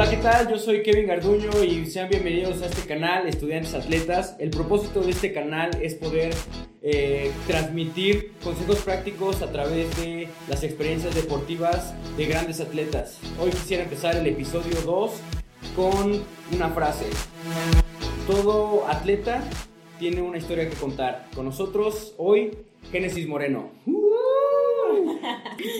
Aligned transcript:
Hola, 0.00 0.08
¿qué 0.08 0.16
tal? 0.16 0.48
Yo 0.48 0.56
soy 0.56 0.82
Kevin 0.82 1.08
Garduño 1.08 1.62
y 1.62 1.84
sean 1.84 2.08
bienvenidos 2.08 2.62
a 2.62 2.66
este 2.68 2.88
canal, 2.88 3.26
Estudiantes 3.28 3.74
Atletas. 3.74 4.34
El 4.38 4.48
propósito 4.48 5.02
de 5.02 5.10
este 5.10 5.34
canal 5.34 5.72
es 5.82 5.94
poder 5.94 6.32
eh, 6.80 7.30
transmitir 7.46 8.32
consejos 8.42 8.78
prácticos 8.78 9.42
a 9.42 9.52
través 9.52 9.94
de 9.98 10.28
las 10.48 10.62
experiencias 10.62 11.14
deportivas 11.14 11.92
de 12.16 12.24
grandes 12.24 12.62
atletas. 12.62 13.18
Hoy 13.38 13.50
quisiera 13.50 13.82
empezar 13.82 14.16
el 14.16 14.26
episodio 14.26 14.80
2 14.86 15.10
con 15.76 16.22
una 16.54 16.70
frase. 16.70 17.04
Todo 18.26 18.88
atleta 18.88 19.44
tiene 19.98 20.22
una 20.22 20.38
historia 20.38 20.66
que 20.70 20.76
contar. 20.76 21.26
Con 21.34 21.44
nosotros 21.44 22.14
hoy, 22.16 22.56
Génesis 22.90 23.28
Moreno. 23.28 23.70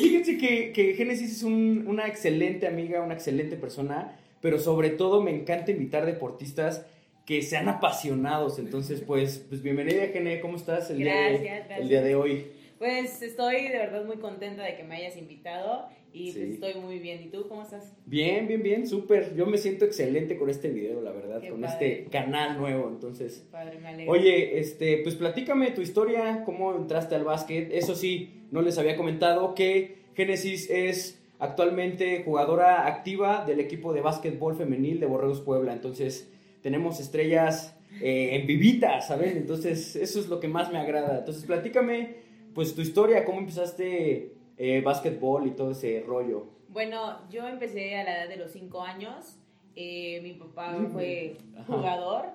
Fíjense 0.03 0.39
que, 0.39 0.73
que 0.73 0.95
Génesis 0.95 1.33
es 1.33 1.43
un- 1.43 1.85
una 1.87 2.07
excelente 2.07 2.67
amiga, 2.67 3.03
una 3.03 3.15
excelente 3.15 3.57
persona, 3.57 4.16
pero 4.41 4.59
sobre 4.59 4.91
todo 4.91 5.23
me 5.23 5.30
encanta 5.34 5.71
invitar 5.71 6.07
deportistas 6.07 6.84
que 7.27 7.43
sean 7.43 7.69
apasionados. 7.69 8.59
Entonces, 8.59 9.02
pues, 9.07 9.45
pues 9.48 9.62
bienvenida, 9.62 10.07
Gene, 10.12 10.41
¿cómo 10.41 10.57
estás 10.57 10.91
el, 10.91 10.98
día, 10.98 11.15
de, 11.15 11.21
Gracias, 11.30 11.57
gracias. 11.59 11.80
el 11.80 11.88
día 11.88 12.02
de 12.02 12.15
hoy? 12.15 12.47
Pues 12.80 13.20
estoy 13.20 13.69
de 13.69 13.77
verdad 13.77 14.07
muy 14.07 14.16
contenta 14.16 14.62
de 14.65 14.75
que 14.75 14.84
me 14.84 14.97
hayas 14.97 15.15
invitado 15.19 15.87
y 16.15 16.33
Sí. 16.33 16.38
pues 16.38 16.51
estoy 16.55 16.83
muy 16.83 16.98
bien. 16.98 17.23
¿Y 17.23 17.27
tú 17.29 17.47
cómo 17.47 17.61
estás? 17.61 17.95
Bien, 18.07 18.48
bien, 18.48 18.62
bien, 18.62 18.87
súper. 18.87 19.37
Yo 19.37 19.45
me 19.45 19.59
siento 19.59 19.84
excelente 19.84 20.38
con 20.38 20.48
este 20.48 20.71
video, 20.71 21.02
la 21.02 21.12
verdad, 21.12 21.43
Qué 21.43 21.51
con 21.51 21.61
padre. 21.61 21.98
este 21.98 22.11
canal 22.11 22.57
nuevo. 22.57 22.88
Entonces, 22.88 23.47
Padre, 23.52 23.79
me 23.80 23.88
alegro. 23.91 24.11
Oye, 24.15 24.59
este, 24.59 24.97
pues 25.02 25.15
platícame 25.15 25.73
tu 25.73 25.83
historia, 25.83 26.43
cómo 26.47 26.74
entraste 26.74 27.15
al 27.15 27.24
básquet. 27.24 27.71
Eso 27.71 27.95
sí, 27.95 28.47
no 28.51 28.62
les 28.62 28.79
había 28.79 28.97
comentado 28.97 29.55
que 29.55 29.97
Génesis 30.15 30.71
es 30.71 31.23
actualmente 31.38 32.23
jugadora 32.24 32.87
activa 32.87 33.45
del 33.47 33.60
equipo 33.60 33.93
de 33.93 34.01
básquetbol 34.01 34.57
femenil 34.57 35.01
de 35.01 35.07
Borregos 35.07 35.43
Puebla. 35.43 35.74
Entonces, 35.74 36.32
tenemos 36.63 36.99
estrellas 36.99 37.76
eh, 38.01 38.37
en 38.37 38.47
vivitas, 38.47 39.09
¿saben? 39.09 39.37
Entonces, 39.37 39.97
eso 39.97 40.19
es 40.19 40.29
lo 40.29 40.41
que 40.41 40.49
más 40.49 40.73
me 40.73 40.79
agrada. 40.79 41.19
Entonces, 41.19 41.45
platícame, 41.45 42.29
pues, 42.54 42.74
tu 42.74 42.80
historia, 42.80 43.24
cómo 43.24 43.38
empezaste 43.38 44.32
eh, 44.56 44.80
básquetbol 44.82 45.46
y 45.46 45.51
todo 45.52 45.70
ese 45.73 46.02
rollo. 46.06 46.46
Bueno, 46.68 47.18
yo 47.30 47.46
empecé 47.48 47.96
a 47.96 48.04
la 48.04 48.16
edad 48.18 48.29
de 48.29 48.37
los 48.37 48.51
5 48.52 48.82
años. 48.82 49.37
Eh, 49.76 50.20
mi 50.23 50.32
papá 50.34 50.76
fue 50.92 51.37
Ajá. 51.54 51.65
jugador 51.65 52.26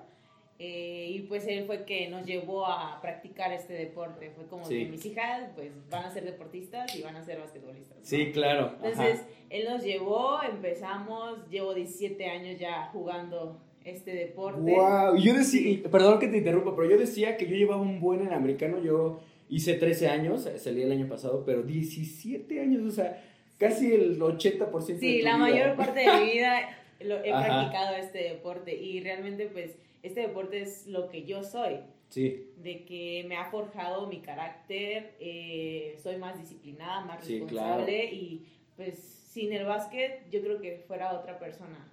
eh, 0.58 1.08
y 1.10 1.20
pues 1.20 1.46
él 1.46 1.64
fue 1.66 1.84
que 1.84 2.08
nos 2.08 2.24
llevó 2.26 2.66
a 2.66 2.98
practicar 3.02 3.52
este 3.52 3.74
deporte. 3.74 4.30
Fue 4.30 4.46
como 4.46 4.64
Sí. 4.64 4.84
que 4.84 4.90
mis 4.90 5.04
hijas 5.06 5.50
pues 5.54 5.70
van 5.90 6.04
a 6.06 6.10
ser 6.10 6.24
deportistas 6.24 6.94
y 6.96 7.02
van 7.02 7.14
a 7.16 7.22
ser 7.24 7.38
basquetbolistas. 7.38 7.98
¿no? 7.98 8.04
Sí, 8.04 8.32
claro. 8.32 8.72
ajá. 8.78 8.88
Entonces, 8.88 9.26
él 9.50 9.64
nos 9.68 9.82
llevó, 9.84 10.42
empezamos, 10.42 11.48
llevo 11.50 11.74
17 11.74 12.26
años 12.26 12.58
ya 12.58 12.88
jugando 12.92 13.60
este 13.84 14.12
deporte. 14.14 14.60
Wow, 14.60 15.16
yo 15.16 15.34
decía, 15.34 15.78
perdón 15.90 16.18
que 16.18 16.28
te 16.28 16.38
interrumpa, 16.38 16.74
pero 16.74 16.90
yo 16.90 16.98
decía 16.98 17.36
que 17.36 17.46
yo 17.46 17.54
llevaba 17.54 17.80
un 17.82 18.00
buen 18.00 18.22
en 18.22 18.32
americano, 18.32 18.78
yo 18.82 19.20
hice 19.48 19.74
13 19.74 20.08
años, 20.08 20.48
salí 20.58 20.82
el 20.82 20.92
año 20.92 21.08
pasado, 21.08 21.44
pero 21.44 21.62
17 21.62 22.60
años, 22.60 22.82
o 22.84 22.90
sea, 22.90 23.22
casi 23.58 23.92
el 23.92 24.18
80% 24.20 24.86
de 24.86 24.98
Sí, 24.98 25.18
tu 25.18 25.24
la 25.24 25.36
vida. 25.36 25.38
mayor 25.38 25.76
parte 25.76 26.00
de 26.00 26.20
mi 26.20 26.32
vida 26.32 26.68
lo, 27.00 27.22
he 27.24 27.32
Ajá. 27.32 27.44
practicado 27.46 27.96
este 27.96 28.18
deporte 28.24 28.74
y 28.74 29.00
realmente 29.00 29.46
pues 29.46 29.76
este 30.02 30.20
deporte 30.20 30.62
es 30.62 30.86
lo 30.86 31.08
que 31.08 31.24
yo 31.24 31.42
soy, 31.42 31.80
Sí, 32.08 32.50
de 32.58 32.84
que 32.84 33.24
me 33.28 33.36
ha 33.36 33.50
forjado 33.50 34.06
mi 34.06 34.20
carácter, 34.20 35.14
eh, 35.20 35.96
soy 36.02 36.16
más 36.16 36.38
disciplinada, 36.38 37.04
más 37.04 37.24
Sí, 37.24 37.32
responsable 37.40 38.04
y 38.12 38.46
pues 38.76 38.98
sin 38.98 39.52
el 39.52 39.64
básquet 39.64 40.22
yo 40.30 40.40
creo 40.40 40.60
que 40.60 40.84
fuera 40.86 41.12
otra 41.18 41.38
persona. 41.38 41.90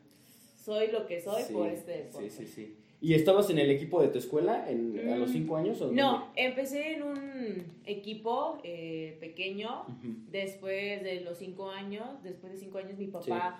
Soy 0.63 0.91
lo 0.91 1.05
que 1.07 1.19
soy 1.19 1.43
sí, 1.43 1.53
por 1.53 1.67
este 1.67 1.91
deporte. 2.03 2.29
Sí, 2.29 2.45
sí, 2.45 2.47
sí. 2.47 2.77
¿Y 3.03 3.15
estabas 3.15 3.49
en 3.49 3.59
el 3.59 3.69
equipo 3.69 4.01
de 4.01 4.07
tu 4.07 4.17
escuela 4.17 4.65
en, 4.69 4.97
a 5.11 5.17
los 5.17 5.30
Mm, 5.30 5.33
5 5.33 5.58
años? 5.58 5.81
O 5.81 5.91
No, 5.91 6.31
empecé 6.37 6.93
en 6.93 7.03
un 7.03 7.64
equipo 7.86 8.59
eh, 8.64 9.17
pequeño, 9.19 9.86
después 10.31 11.03
de 11.03 11.19
los 11.19 11.37
cinco 11.37 11.69
años, 11.69 12.05
después 12.23 12.53
de 12.53 12.59
cinco 12.59 12.77
años 12.77 12.97
mi 12.97 13.08
papá 13.08 13.59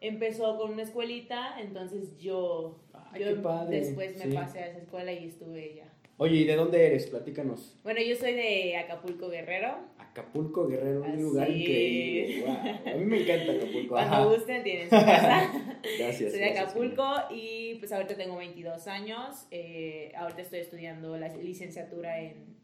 empezó 0.00 0.56
con 0.56 0.70
una 0.72 0.82
escuelita, 0.82 1.60
entonces 1.60 2.16
yo, 2.18 2.78
Ay, 3.10 3.22
yo 3.22 3.34
después 3.68 4.16
me 4.18 4.26
sí. 4.26 4.32
pasé 4.32 4.60
a 4.60 4.66
esa 4.68 4.78
escuela 4.78 5.12
y 5.12 5.26
estuve 5.26 5.74
ya. 5.78 5.92
Oye, 6.18 6.36
¿y 6.36 6.44
de 6.44 6.54
dónde 6.54 6.86
eres? 6.86 7.06
Platícanos. 7.08 7.76
Bueno, 7.82 8.00
yo 8.00 8.14
soy 8.14 8.34
de 8.34 8.76
Acapulco 8.76 9.28
Guerrero. 9.28 9.78
Acapulco, 10.20 10.66
Guerrero, 10.68 11.02
un 11.02 11.10
Así 11.10 11.20
lugar 11.20 11.50
increíble. 11.50 12.44
Wow. 12.46 12.56
A 12.56 12.96
mí 12.96 13.04
me 13.04 13.22
encanta 13.22 13.52
Acapulco. 13.52 13.88
Cuando 13.88 14.14
Ajá. 14.14 14.24
gusten 14.24 14.62
tienen 14.62 14.84
su 14.84 14.90
casa. 14.96 15.52
Gracias. 15.98 16.30
soy 16.32 16.40
de 16.40 16.46
gracias, 16.50 16.64
Acapulco 16.64 17.04
y 17.30 17.74
pues 17.76 17.92
ahorita 17.92 18.16
tengo 18.16 18.36
22 18.36 18.86
años. 18.88 19.46
eh, 19.50 20.12
ahorita 20.16 20.42
estoy 20.42 20.60
estudiando 20.60 21.16
la 21.16 21.28
licenciatura 21.36 22.20
en 22.20 22.56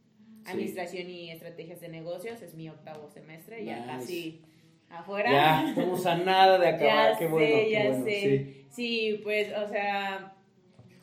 Sí. 0.45 0.51
Administración 0.51 1.09
y 1.09 1.31
Estrategias 1.31 1.81
de 1.81 1.89
Negocios. 1.89 2.43
Es 2.43 2.55
mi 2.55 2.69
octavo 2.69 3.09
semestre, 3.09 3.65
ya 3.65 3.77
Nice. 3.77 3.87
casi 3.87 4.43
afuera. 4.91 5.31
Ya, 5.31 5.69
estamos 5.69 6.05
a 6.05 6.17
nada 6.17 6.59
de 6.59 6.67
acabar. 6.75 7.13
Ya 7.13 7.19
qué 7.19 7.25
sé, 7.27 7.31
bueno, 7.31 7.47
qué 7.57 7.71
ya 7.71 7.89
bueno. 7.91 8.05
sé. 8.05 8.21
Sí. 8.21 8.67
Sí, 8.71 9.21
pues, 9.23 9.49
o 9.57 9.69
sea, 9.69 10.35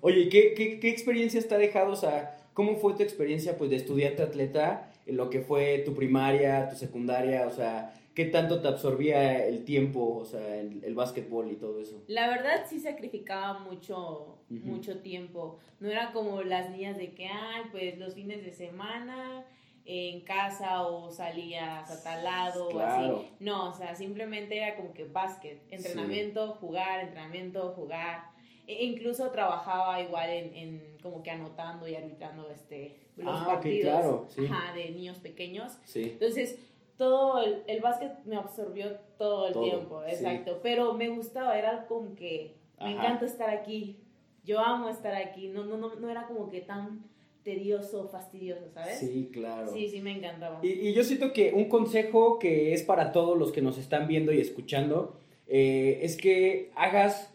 Oye, 0.01 0.21
¿y 0.21 0.29
¿qué, 0.29 0.53
qué, 0.55 0.79
qué 0.79 0.89
experiencias 0.89 1.47
te 1.47 1.55
ha 1.55 1.57
dejado? 1.57 1.91
O 1.91 1.95
sea, 1.95 2.37
¿cómo 2.53 2.75
fue 2.77 2.95
tu 2.95 3.03
experiencia 3.03 3.57
pues, 3.57 3.69
de 3.69 3.75
estudiante 3.77 4.23
atleta 4.23 4.88
lo 5.11 5.29
que 5.29 5.41
fue 5.41 5.79
tu 5.79 5.93
primaria, 5.95 6.69
tu 6.69 6.75
secundaria? 6.75 7.47
O 7.47 7.51
sea, 7.51 7.93
¿qué 8.15 8.25
tanto 8.25 8.61
te 8.61 8.67
absorbía 8.67 9.45
el 9.45 9.63
tiempo, 9.65 10.17
o 10.17 10.25
sea, 10.25 10.57
el, 10.57 10.83
el 10.83 10.95
básquetbol 10.95 11.51
y 11.51 11.55
todo 11.55 11.79
eso? 11.79 12.03
la 12.07 12.27
verdad 12.27 12.65
sí 12.69 12.79
sacrificaba 12.79 13.59
mucho, 13.59 14.37
mucho 14.49 14.99
tiempo. 14.99 15.57
No 15.79 15.89
era 15.89 16.11
como 16.11 16.41
las 16.41 16.69
niñas 16.71 16.97
de 16.97 17.13
que, 17.13 17.27
ay, 17.27 17.63
pues 17.71 17.97
los 17.97 18.13
fines 18.15 18.43
de 18.43 18.51
semana 18.51 19.45
en 19.85 20.21
casa 20.21 20.83
o 20.83 21.09
salías 21.09 21.89
a 21.89 22.03
tal 22.03 22.23
lado 22.23 22.67
o 22.67 22.69
Claro. 22.69 23.17
así. 23.17 23.29
No, 23.39 23.69
o 23.71 23.73
sea, 23.73 23.95
simplemente 23.95 24.57
era 24.57 24.75
como 24.75 24.93
que 24.93 25.05
básquet, 25.05 25.61
entrenamiento, 25.71 26.53
jugar, 26.59 26.99
entrenamiento, 26.99 27.71
jugar. 27.75 28.23
E 28.71 28.83
incluso 28.85 29.31
trabajaba 29.31 29.99
igual 30.01 30.29
en, 30.29 30.55
en 30.55 30.97
como 31.01 31.23
que 31.23 31.31
anotando 31.31 31.87
y 31.87 31.95
arbitrando 31.95 32.47
este, 32.51 32.95
los 33.17 33.27
Ah, 33.27 33.45
partidos 33.47 33.91
claro, 33.93 34.27
sí. 34.29 34.45
ajá, 34.45 34.73
de 34.75 34.91
niños 34.91 35.17
pequeños. 35.17 35.77
Sí. 35.85 36.03
Entonces, 36.13 36.57
todo 36.97 37.41
el, 37.41 37.63
el 37.65 37.79
básquet 37.81 38.11
me 38.25 38.35
absorbió 38.35 38.91
todo 39.17 39.47
el 39.47 39.53
Todo, 39.53 39.63
tiempo, 39.63 40.01
sí. 40.05 40.11
exacto. 40.13 40.59
Pero 40.61 40.93
me 40.93 41.09
gustaba, 41.09 41.57
era 41.57 41.87
como 41.87 42.15
que 42.15 42.53
me 42.79 42.85
Ajá. 42.93 42.93
encanta 42.93 43.25
estar 43.25 43.49
aquí. 43.49 43.97
Yo 44.43 44.59
amo 44.59 44.87
estar 44.89 45.15
aquí. 45.15 45.47
No, 45.47 45.65
no, 45.65 45.75
no, 45.77 45.95
no 45.95 46.07
era 46.09 46.27
como 46.27 46.47
que 46.49 46.61
tan 46.61 47.03
tedioso, 47.43 48.07
fastidioso, 48.09 48.69
¿sabes? 48.73 48.99
Sí, 48.99 49.29
claro. 49.33 49.71
sí, 49.73 49.87
sí 49.89 50.01
me 50.01 50.11
encantaba. 50.17 50.59
Y, 50.61 50.69
y 50.89 50.93
yo 50.93 51.03
siento 51.03 51.33
que 51.33 51.53
un 51.53 51.65
consejo 51.69 52.37
que 52.37 52.73
es 52.73 52.83
para 52.83 53.11
todos 53.11 53.37
los 53.37 53.51
que 53.51 53.61
nos 53.61 53.77
están 53.77 54.07
viendo 54.07 54.31
y 54.33 54.39
escuchando 54.41 55.17
eh, 55.47 55.99
es 56.03 56.17
que 56.17 56.71
hagas 56.75 57.33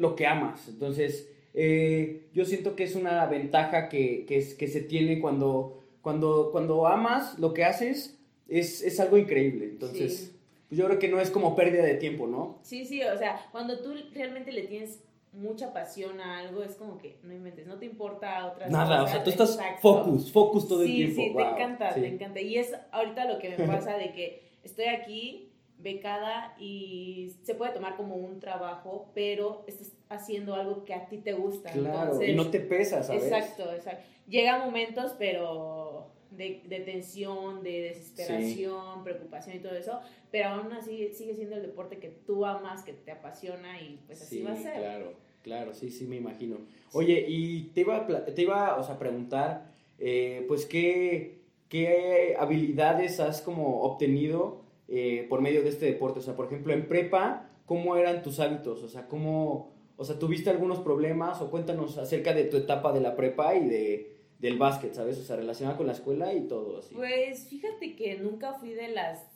lo 0.00 0.16
que 0.16 0.26
amas. 0.26 0.66
Entonces, 0.68 1.30
eh, 1.54 2.28
yo 2.32 2.44
siento 2.44 2.74
que 2.76 2.84
es 2.84 2.94
una 2.94 3.26
ventaja 3.26 3.88
que, 3.88 4.24
que, 4.26 4.38
es- 4.38 4.54
que 4.54 4.66
se 4.68 4.80
tiene 4.80 5.20
cuando, 5.20 5.84
cuando, 6.00 6.50
cuando 6.52 6.86
amas 6.86 7.38
lo 7.38 7.52
que 7.54 7.64
haces, 7.64 8.18
es, 8.48 8.82
es 8.82 8.98
algo 8.98 9.16
increíble. 9.18 9.66
Entonces, 9.66 10.18
Sí. 10.18 10.36
pues 10.68 10.78
yo 10.78 10.86
creo 10.86 10.98
que 10.98 11.08
no 11.08 11.20
es 11.20 11.30
como 11.30 11.54
pérdida 11.54 11.82
de 11.84 11.94
tiempo, 11.94 12.26
¿no? 12.26 12.58
Sí, 12.62 12.84
sí, 12.84 13.02
o 13.02 13.18
sea, 13.18 13.40
cuando 13.52 13.80
tú 13.80 13.92
realmente 14.14 14.52
le 14.52 14.62
tienes 14.62 15.00
mucha 15.32 15.72
pasión 15.72 16.20
a 16.20 16.38
algo, 16.38 16.62
es 16.64 16.74
como 16.76 16.96
que 16.98 17.18
no 17.22 17.32
inventes, 17.34 17.66
no 17.66 17.76
te 17.78 17.86
importa 17.86 18.46
otras 18.46 18.70
Nada, 18.70 18.96
o 18.96 19.04
cosas. 19.04 19.14
sea, 19.16 19.24
tú 19.24 19.30
estás 19.30 19.54
exacto. 19.54 19.80
focus, 19.82 20.32
focus 20.32 20.66
todo 20.68 20.82
el 20.82 20.88
tiempo. 20.92 21.20
Sí, 21.22 21.26
te 21.28 21.42
Wow, 21.42 21.52
encanta, 21.52 21.92
sí. 21.94 22.00
te 22.00 22.06
encanta. 22.08 22.40
Y 22.40 22.56
es 22.56 22.72
ahorita 22.90 23.26
lo 23.32 23.38
que 23.38 23.50
me 23.50 23.56
pasa 23.66 23.96
de 23.96 24.12
que 24.12 24.42
estoy 24.64 24.86
aquí 24.86 25.49
becada 25.82 26.54
y 26.58 27.32
se 27.42 27.54
puede 27.54 27.72
tomar 27.72 27.96
como 27.96 28.16
un 28.16 28.40
trabajo, 28.40 29.10
pero 29.14 29.64
estás 29.66 29.92
haciendo 30.08 30.54
algo 30.54 30.84
que 30.84 30.94
a 30.94 31.08
ti 31.08 31.18
te 31.18 31.32
gusta. 31.32 31.70
Claro, 31.72 32.02
Entonces, 32.02 32.28
y 32.28 32.32
no 32.34 32.50
te 32.50 32.60
pesa, 32.60 33.02
¿sabes? 33.02 33.24
Exacto, 33.24 33.72
exacto. 33.72 34.02
Llegan 34.28 34.64
momentos, 34.64 35.14
pero 35.18 36.10
de, 36.30 36.62
de 36.66 36.80
tensión, 36.80 37.62
de 37.62 37.82
desesperación, 37.82 39.02
preocupación 39.04 39.56
y 39.56 39.60
todo 39.60 39.74
eso, 39.74 40.00
pero 40.30 40.50
aún 40.50 40.72
así 40.72 41.12
sigue 41.14 41.34
siendo 41.34 41.56
el 41.56 41.62
deporte 41.62 41.98
que 41.98 42.08
tú 42.08 42.44
amas, 42.44 42.82
que 42.82 42.92
te 42.92 43.10
apasiona 43.10 43.80
y 43.80 44.00
pues 44.06 44.22
así 44.22 44.38
Sí, 44.38 44.42
va 44.42 44.52
a 44.52 44.56
ser. 44.56 44.74
Claro, 44.74 45.12
claro, 45.42 45.74
sí, 45.74 45.90
sí, 45.90 46.06
me 46.06 46.16
imagino. 46.16 46.58
Oye, 46.92 47.24
y 47.28 47.64
te 47.74 47.80
iba 47.82 47.96
a, 47.96 48.24
te 48.24 48.42
iba, 48.42 48.76
o 48.76 48.82
sea, 48.82 48.94
a 48.94 48.98
preguntar, 48.98 49.70
eh, 49.98 50.44
pues, 50.48 50.66
¿qué, 50.66 51.40
¿qué 51.68 52.36
habilidades 52.38 53.20
has 53.20 53.42
como 53.42 53.82
obtenido 53.82 54.62
eh, 54.90 55.26
por 55.28 55.40
medio 55.40 55.62
de 55.62 55.68
este 55.70 55.86
deporte? 55.86 56.18
O 56.18 56.22
sea, 56.22 56.36
por 56.36 56.46
ejemplo, 56.46 56.72
en 56.72 56.88
prepa, 56.88 57.48
¿cómo 57.64 57.96
eran 57.96 58.22
tus 58.22 58.40
hábitos? 58.40 58.82
O 58.82 58.88
sea, 58.88 59.06
¿cómo, 59.06 59.72
o 59.96 60.04
sea, 60.04 60.18
tuviste 60.18 60.50
algunos 60.50 60.80
problemas? 60.80 61.40
O 61.40 61.50
cuéntanos 61.50 61.96
acerca 61.96 62.34
de 62.34 62.44
tu 62.44 62.56
etapa 62.56 62.92
de 62.92 63.00
la 63.00 63.16
prepa 63.16 63.54
y 63.54 63.66
de, 63.68 64.16
del 64.38 64.58
básquet, 64.58 64.92
¿sabes? 64.94 65.18
O 65.18 65.22
sea, 65.22 65.36
relacionada 65.36 65.76
con 65.76 65.86
la 65.86 65.92
escuela 65.92 66.34
y 66.34 66.48
todo 66.48 66.78
así. 66.78 66.94
Pues 66.94 67.46
fíjate 67.48 67.94
que 67.94 68.18
nunca 68.18 68.54
fui 68.54 68.70
de 68.70 68.88
las 68.88 69.30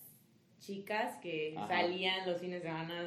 chicas 0.65 1.19
que 1.23 1.55
salían 1.69 2.27
los 2.27 2.41
fines 2.41 2.63
de 2.63 2.69
semana 2.69 3.03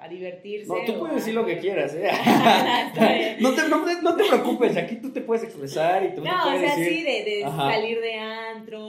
a 0.00 0.08
divertirse. 0.08 0.68
No, 0.68 0.84
tú 0.86 0.98
puedes 1.00 1.16
decir 1.16 1.34
lo 1.34 1.44
que 1.44 1.58
quieras, 1.58 1.92
¿eh? 1.94 2.08
no, 3.40 3.52
te, 3.54 3.68
no, 3.68 4.16
te, 4.16 4.24
preocupes, 4.24 4.76
aquí 4.76 4.96
tú 4.96 5.12
te 5.12 5.20
puedes 5.20 5.42
expresar 5.42 6.04
y 6.04 6.14
tú 6.14 6.22
no, 6.22 6.30
puedes 6.44 6.72
o 6.72 6.74
sea, 6.74 6.84
sí, 6.84 7.02
de, 7.02 7.42
salir 7.42 8.00
de 8.00 8.14
antro, 8.14 8.85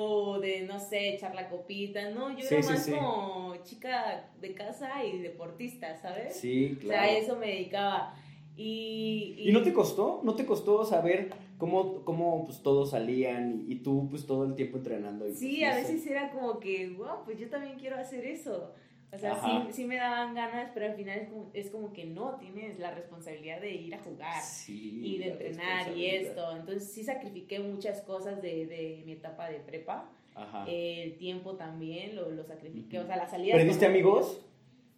no 0.77 0.83
sé, 0.83 1.15
echar 1.15 1.33
la 1.33 1.49
copita, 1.49 2.09
¿no? 2.11 2.29
Yo 2.37 2.47
era 2.47 2.69
más 2.69 2.87
como 2.87 3.55
chica 3.63 4.29
de 4.39 4.53
casa 4.53 5.03
y 5.03 5.19
deportista, 5.19 5.95
¿sabes? 5.99 6.35
Sí, 6.35 6.77
claro. 6.79 7.01
O 7.01 7.05
sea, 7.05 7.17
eso 7.17 7.35
me 7.35 7.47
dedicaba. 7.47 8.15
Y, 8.55 9.35
y, 9.37 9.51
no 9.51 9.61
te 9.61 9.73
costó? 9.73 10.21
¿No 10.23 10.35
te 10.35 10.45
costó 10.45 10.83
saber 10.83 11.29
cómo, 11.57 12.03
cómo 12.03 12.45
pues 12.45 12.61
todos 12.61 12.91
salían 12.91 13.65
y, 13.67 13.75
tú 13.77 14.07
pues 14.09 14.25
todo 14.25 14.45
el 14.45 14.55
tiempo 14.55 14.77
entrenando? 14.77 15.27
Y, 15.27 15.33
sí, 15.33 15.57
pues, 15.59 15.71
a 15.71 15.75
veces 15.75 16.07
era 16.07 16.31
como 16.31 16.59
que, 16.59 16.89
wow, 16.89 17.23
pues 17.25 17.39
yo 17.39 17.49
también 17.49 17.77
quiero 17.77 17.97
hacer 17.97 18.25
eso. 18.25 18.73
O 19.11 19.17
sea, 19.17 19.35
sí, 19.41 19.71
sí, 19.71 19.85
me 19.85 19.95
daban 19.95 20.35
ganas, 20.35 20.71
pero 20.73 20.87
al 20.87 20.95
final 20.95 21.17
es 21.17 21.29
como, 21.29 21.49
es 21.53 21.69
como, 21.69 21.93
que 21.93 22.05
no, 22.05 22.35
tienes 22.35 22.77
la 22.77 22.91
responsabilidad 22.91 23.61
de 23.61 23.73
ir 23.73 23.95
a 23.95 23.99
jugar 23.99 24.43
y 24.67 25.17
de 25.17 25.29
entrenar 25.29 25.95
y 25.95 26.07
esto. 26.07 26.55
Entonces 26.57 26.91
sí 26.91 27.03
sacrifiqué 27.03 27.59
muchas 27.59 28.01
cosas 28.01 28.41
de, 28.41 28.65
de 28.65 29.03
mi 29.05 29.13
etapa 29.13 29.49
de 29.49 29.59
prepa. 29.59 30.11
Ajá. 30.37 30.65
el 30.67 31.17
tiempo 31.17 31.55
también 31.55 32.15
lo, 32.15 32.29
lo 32.29 32.43
sacrifiqué. 32.43 32.99
O 32.99 33.05
sea, 33.05 33.17
la 33.17 33.27
salida... 33.27 33.55
¿Perdiste 33.55 33.85
amigos? 33.85 34.41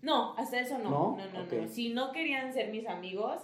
No, 0.01 0.33
hasta 0.38 0.62
eso 0.62 0.77
no. 0.77 0.89
No, 0.89 1.18
no, 1.18 1.62
no. 1.62 1.68
Si 1.68 1.89
no 1.89 2.13
querían 2.13 2.53
ser 2.53 2.71
mis 2.71 2.88
amigos, 2.88 3.41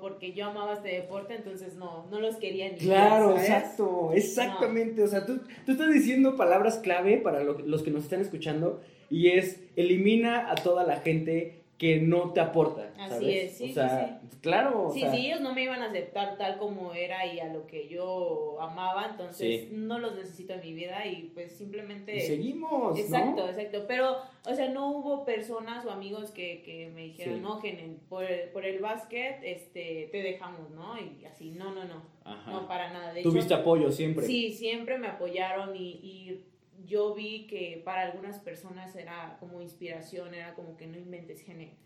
porque 0.00 0.32
yo 0.32 0.46
amaba 0.46 0.74
este 0.74 0.90
deporte, 0.90 1.34
entonces 1.34 1.74
no, 1.74 2.06
no 2.10 2.20
los 2.20 2.36
quería 2.36 2.70
ni 2.70 2.78
Claro, 2.78 3.36
exacto, 3.36 4.12
exactamente. 4.12 5.02
O 5.02 5.08
sea, 5.08 5.26
tú, 5.26 5.40
tú, 5.66 5.72
estás 5.72 5.92
diciendo 5.92 6.36
palabras 6.36 6.78
clave 6.78 7.16
para 7.16 7.42
los 7.42 7.82
que 7.82 7.90
nos 7.90 8.04
están 8.04 8.20
escuchando 8.20 8.80
y 9.10 9.30
es 9.30 9.64
elimina 9.74 10.50
a 10.50 10.54
toda 10.54 10.84
la 10.84 10.96
gente 10.96 11.63
que 11.78 12.00
no 12.00 12.32
te 12.32 12.40
aporta. 12.40 12.92
Así 12.98 13.36
es, 13.36 13.56
sí, 13.56 13.70
o 13.70 13.74
sea, 13.74 14.20
sí, 14.20 14.38
Claro. 14.40 14.90
Sí, 14.92 15.02
sí, 15.10 15.26
ellos 15.26 15.40
no 15.40 15.54
me 15.54 15.62
iban 15.62 15.80
a 15.82 15.86
aceptar 15.86 16.36
tal 16.36 16.58
como 16.58 16.92
era 16.92 17.24
y 17.26 17.40
a 17.40 17.52
lo 17.52 17.66
que 17.66 17.88
yo 17.88 18.58
amaba, 18.60 19.06
entonces 19.10 19.70
no 19.72 19.98
los 19.98 20.14
necesito 20.14 20.52
en 20.52 20.60
mi 20.60 20.74
vida 20.74 21.06
y 21.06 21.30
pues 21.34 21.52
simplemente... 21.52 22.16
Y 22.16 22.20
seguimos. 22.20 22.98
Exacto, 22.98 23.48
exacto. 23.48 23.86
Pero, 23.88 24.18
o 24.46 24.54
sea, 24.54 24.68
no 24.68 24.90
hubo 24.90 25.24
personas 25.24 25.86
o 25.86 25.90
amigos 25.90 26.30
que, 26.30 26.62
que 26.62 26.90
me 26.94 27.04
dijeron, 27.04 27.40
no, 27.40 27.58
Genen, 27.60 27.98
por, 28.08 28.26
por 28.52 28.66
el 28.66 28.80
básquet 28.80 29.40
este, 29.42 30.10
te 30.12 30.22
dejamos, 30.22 30.70
¿no? 30.70 30.94
Y 30.98 31.24
así, 31.24 31.50
no, 31.50 31.72
no, 31.74 31.84
no. 31.84 32.02
No, 32.46 32.68
para 32.68 32.92
nada. 32.92 33.14
De 33.14 33.22
¿Tuviste 33.22 33.54
apoyo 33.54 33.90
siempre? 33.90 34.26
Sí, 34.26 34.52
siempre 34.52 34.98
me 34.98 35.08
apoyaron 35.08 35.74
y, 35.74 35.90
y 36.02 36.44
yo 36.86 37.14
vi 37.14 37.46
que 37.46 37.82
para 37.84 38.02
algunas 38.02 38.38
personas 38.38 38.94
era 38.96 39.36
como 39.40 39.60
inspiración, 39.60 40.34
era 40.34 40.54
como 40.54 40.76
que 40.76 40.86
no 40.86 40.98
inventes 40.98 41.42
gene. 41.42 41.76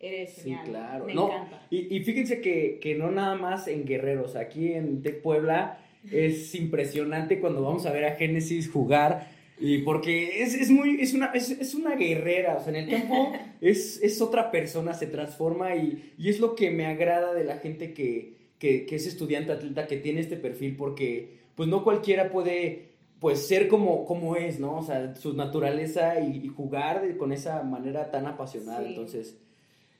Eres 0.00 0.36
genial. 0.36 0.64
Sí, 0.64 0.70
claro. 0.70 1.04
Me 1.06 1.12
encanta. 1.12 1.66
Y, 1.70 1.96
y, 1.96 2.04
fíjense 2.04 2.40
que, 2.40 2.78
que, 2.80 2.94
no 2.94 3.10
nada 3.10 3.34
más 3.34 3.66
en 3.66 3.84
Guerreros, 3.84 4.36
aquí 4.36 4.72
en 4.72 5.02
Tec 5.02 5.22
Puebla 5.22 5.80
es 6.10 6.54
impresionante 6.54 7.40
cuando 7.40 7.62
vamos 7.62 7.84
a 7.84 7.92
ver 7.92 8.04
a 8.04 8.12
Génesis 8.12 8.70
jugar. 8.70 9.28
Y 9.60 9.78
porque 9.78 10.42
es, 10.42 10.54
es 10.54 10.70
muy, 10.70 11.00
es 11.00 11.14
una, 11.14 11.26
es, 11.34 11.50
es, 11.50 11.74
una 11.74 11.96
guerrera, 11.96 12.58
o 12.58 12.60
sea, 12.62 12.72
en 12.72 12.88
el 12.88 12.90
campo 12.90 13.32
es, 13.60 14.00
es 14.02 14.20
otra 14.22 14.52
persona, 14.52 14.94
se 14.94 15.08
transforma 15.08 15.74
y, 15.74 16.12
y, 16.16 16.28
es 16.28 16.38
lo 16.38 16.54
que 16.54 16.70
me 16.70 16.86
agrada 16.86 17.34
de 17.34 17.42
la 17.42 17.56
gente 17.56 17.92
que, 17.92 18.34
que, 18.60 18.86
que 18.86 18.94
es 18.94 19.06
estudiante 19.08 19.50
atleta, 19.50 19.88
que 19.88 19.96
tiene 19.96 20.20
este 20.20 20.36
perfil, 20.36 20.76
porque 20.76 21.38
pues 21.56 21.68
no 21.68 21.82
cualquiera 21.82 22.30
puede 22.30 22.87
pues 23.20 23.46
ser 23.46 23.68
como, 23.68 24.04
como 24.04 24.36
es, 24.36 24.60
¿no? 24.60 24.76
O 24.76 24.82
sea, 24.82 25.14
su 25.16 25.34
naturaleza 25.34 26.20
y, 26.20 26.48
jugar 26.48 27.16
con 27.16 27.32
esa 27.32 27.62
manera 27.62 28.10
tan 28.10 28.26
apasionada. 28.26 28.86
Entonces, 28.86 29.38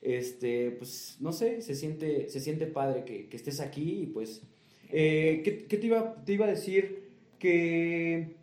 este, 0.01 0.71
pues, 0.71 1.17
no 1.19 1.31
sé, 1.33 1.61
se 1.61 1.75
siente, 1.75 2.29
se 2.29 2.39
siente 2.39 2.65
padre 2.67 3.03
que, 3.03 3.35
estés 3.35 3.59
aquí 3.59 4.03
y 4.03 4.05
pues, 4.07 4.43
eh, 4.91 5.41
¿qué, 5.43 5.77
te, 5.77 5.85
iba, 5.85 6.15
te 6.23 6.33
iba 6.33 6.45
a 6.45 6.49
decir? 6.49 7.09
Que, 7.39 8.35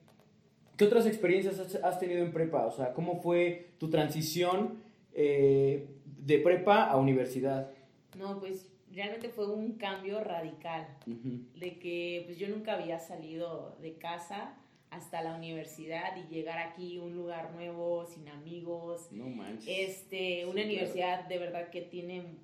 ¿Qué 0.76 0.84
otras 0.84 1.06
experiencias 1.06 1.58
has, 1.82 1.98
tenido 1.98 2.22
en 2.22 2.32
prepa? 2.32 2.66
O 2.66 2.72
sea, 2.72 2.92
¿cómo 2.92 3.20
fue 3.22 3.70
tu 3.78 3.88
transición 3.88 4.74
eh, 5.14 5.88
de 6.04 6.38
prepa 6.38 6.84
a 6.84 6.96
universidad? 6.96 7.70
No, 8.14 8.38
pues 8.38 8.66
realmente 8.92 9.28
fue 9.30 9.46
un 9.46 9.72
cambio 9.74 10.22
radical, 10.22 10.86
de 11.06 11.78
que 11.78 12.22
pues 12.26 12.38
yo 12.38 12.48
nunca 12.48 12.74
había 12.74 12.98
salido 12.98 13.76
de 13.80 13.96
casa, 13.98 14.54
hasta 14.90 15.22
la 15.22 15.34
universidad 15.34 16.16
y 16.16 16.32
llegar 16.32 16.58
aquí 16.58 16.98
un 16.98 17.14
lugar 17.14 17.52
nuevo, 17.52 18.06
sin 18.06 18.28
amigos. 18.28 19.10
No 19.12 19.28
manches. 19.28 19.66
Este, 19.68 20.46
una 20.46 20.62
universidad 20.62 21.26
de 21.28 21.38
verdad 21.38 21.70
que 21.70 21.82
tiene 21.82 22.38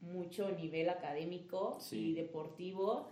mucho 0.00 0.50
nivel 0.52 0.88
académico 0.88 1.78
y 1.90 2.14
deportivo. 2.14 3.08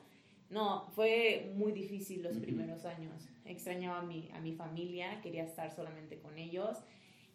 No, 0.49 0.87
fue 0.95 1.53
muy 1.57 1.73
difícil 1.73 2.23
los 2.23 2.37
primeros 2.37 2.85
años. 2.85 3.29
Extrañaba 3.45 3.99
a 3.99 4.03
mi, 4.03 4.31
a 4.33 4.41
mi 4.41 4.53
familia, 4.53 5.21
quería 5.21 5.45
estar 5.45 5.75
solamente 5.75 6.19
con 6.19 6.39
ellos 6.39 6.79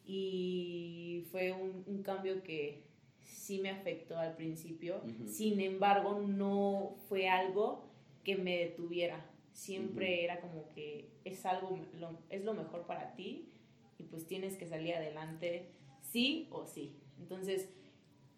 y 0.05 1.25
fue 1.31 1.51
un, 1.51 1.83
un 1.85 2.03
cambio 2.03 2.41
que 2.41 2.83
sí 3.23 3.59
me 3.59 3.69
afectó 3.69 4.17
al 4.17 4.35
principio. 4.35 5.01
Sin 5.27 5.59
embargo, 5.59 6.21
no 6.25 6.95
fue 7.07 7.27
algo 7.27 7.83
que 8.23 8.35
me 8.35 8.57
detuviera 8.57 9.25
siempre 9.53 10.23
era 10.23 10.39
como 10.39 10.67
que 10.69 11.09
es 11.25 11.45
algo, 11.45 11.77
lo, 11.99 12.17
es 12.29 12.43
lo 12.43 12.53
mejor 12.53 12.85
para 12.85 13.15
ti 13.15 13.49
y 13.97 14.03
pues 14.03 14.27
tienes 14.27 14.57
que 14.57 14.65
salir 14.65 14.95
adelante 14.95 15.69
sí 16.01 16.47
o 16.51 16.65
sí. 16.65 16.95
Entonces, 17.19 17.69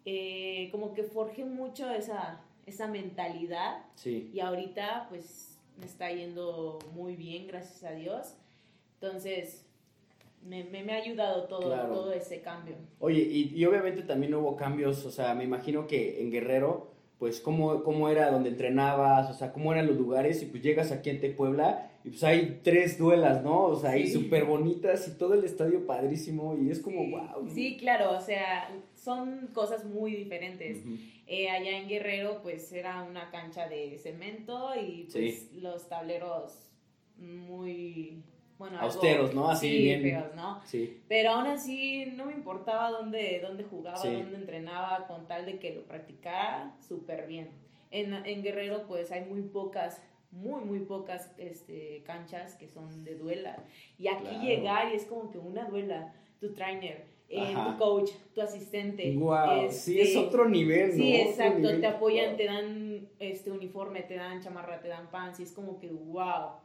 eh, 0.06 0.70
como 0.72 0.94
que 0.94 1.04
forjé 1.04 1.46
mucho 1.46 1.90
esa, 1.92 2.42
esa 2.66 2.88
mentalidad 2.88 3.86
y 4.06 4.40
ahorita 4.40 5.08
pues 5.10 5.58
me 5.78 5.86
está 5.86 6.12
yendo 6.12 6.80
muy 6.94 7.16
bien, 7.16 7.48
gracias 7.48 7.84
a 7.84 7.96
Dios. 7.96 8.36
Entonces, 8.96 9.66
me, 10.46 10.64
me, 10.66 10.92
ha 10.94 10.98
ayudado 10.98 11.46
todo, 11.46 11.74
todo 11.88 12.12
ese 12.12 12.42
cambio. 12.42 12.76
Oye, 13.00 13.22
y, 13.22 13.54
y 13.56 13.66
obviamente 13.66 14.04
también 14.04 14.34
hubo 14.34 14.58
cambios, 14.58 15.06
o 15.06 15.12
sea, 15.12 15.34
me 15.34 15.46
imagino 15.46 15.88
que 15.88 16.22
en 16.22 16.32
Guerrero 16.32 16.94
pues 17.20 17.40
cómo, 17.40 17.84
cómo 17.84 18.10
era 18.10 18.32
donde 18.32 18.50
entrenabas, 18.50 19.30
o 19.30 19.34
sea, 19.34 19.54
cómo 19.54 19.72
eran 19.72 19.88
los 19.88 19.98
lugares 19.98 20.42
y 20.42 20.48
pues 20.48 20.62
llegas 20.62 20.92
aquí 20.92 21.10
en 21.10 21.36
Puebla 21.36 21.92
y 22.04 22.10
pues 22.10 22.24
hay 22.24 22.60
tres 22.64 22.98
duelas, 22.98 23.44
¿no? 23.44 23.64
O 23.64 23.76
sea, 23.78 23.92
hay 23.92 24.08
súper 24.08 24.44
bonitas 24.44 25.08
y 25.08 25.18
todo 25.18 25.34
el 25.36 25.46
estadio 25.46 25.86
padrísimo 25.86 26.58
y 26.58 26.70
es 26.70 26.80
como, 26.80 27.10
wow. 27.10 27.50
Sí, 27.54 27.78
claro, 27.78 28.18
o 28.18 28.22
sea, 28.22 28.70
son 28.96 29.48
cosas 29.54 29.86
muy 29.86 30.16
diferentes. 30.16 30.80
Eh, 31.28 31.50
allá 31.50 31.78
en 31.78 31.88
Guerrero 31.88 32.42
pues 32.44 32.72
era 32.74 33.04
una 33.04 33.32
cancha 33.32 33.70
de 33.70 33.98
cemento 34.00 34.72
y 34.76 35.08
pues 35.12 35.54
los 35.54 35.88
tableros 35.88 36.70
muy 37.18 38.22
bueno, 38.64 38.80
austeros, 38.80 39.34
¿no? 39.34 39.50
Así 39.50 39.68
sí, 39.68 39.78
bien. 39.84 40.02
Feos, 40.02 40.36
¿no? 40.36 40.62
Sí. 40.64 41.02
Pero 41.10 41.32
aún 41.32 41.48
así 41.48 42.06
no 42.16 42.26
me 42.26 42.32
importaba 42.32 42.92
dónde, 42.92 43.42
dónde 43.46 43.66
jugaba, 43.66 44.00
dónde 44.02 44.38
entrenaba, 44.38 45.06
con 45.06 45.28
tal 45.28 45.46
de 45.46 45.60
que 45.60 45.76
lo 45.76 45.84
practicara 45.84 46.74
súper 46.80 47.28
bien. 47.28 47.50
En, 47.92 48.14
en, 48.14 48.42
Guerrero, 48.42 48.88
pues 48.88 49.12
hay 49.12 49.26
muy 49.26 49.42
pocas, 49.42 50.02
muy, 50.32 50.62
muy 50.62 50.80
pocas 50.80 51.30
este, 51.38 52.04
canchas 52.06 52.56
que 52.56 52.70
son 52.70 53.04
de 53.04 53.16
duela. 53.16 53.58
Y 53.98 54.08
aquí 54.08 54.34
llegar 54.42 54.94
y 54.94 54.96
es 54.96 55.04
como 55.04 55.30
que 55.30 55.40
una 55.40 55.66
duela, 55.66 56.14
tu 56.40 56.54
trainer, 56.54 57.04
eh, 57.28 57.54
tu 57.54 57.78
coach, 57.78 58.12
tu 58.34 58.42
asistente. 58.42 59.14
Wow, 59.18 59.70
sí, 59.72 60.00
es 60.00 60.08
este, 60.08 60.20
otro 60.20 60.48
nivel, 60.48 60.92
¿no? 60.92 60.96
Sí, 60.96 61.16
exacto, 61.18 61.80
te 61.82 61.86
apoyan, 61.86 62.38
te 62.38 62.46
dan 62.46 63.10
este 63.20 63.52
uniforme, 63.52 64.04
te 64.04 64.16
dan 64.16 64.42
chamarra, 64.42 64.80
te 64.80 64.88
dan 64.88 65.10
pants, 65.12 65.42
y 65.42 65.44
es 65.44 65.52
como 65.52 65.78
que 65.80 65.90
wow 65.90 66.64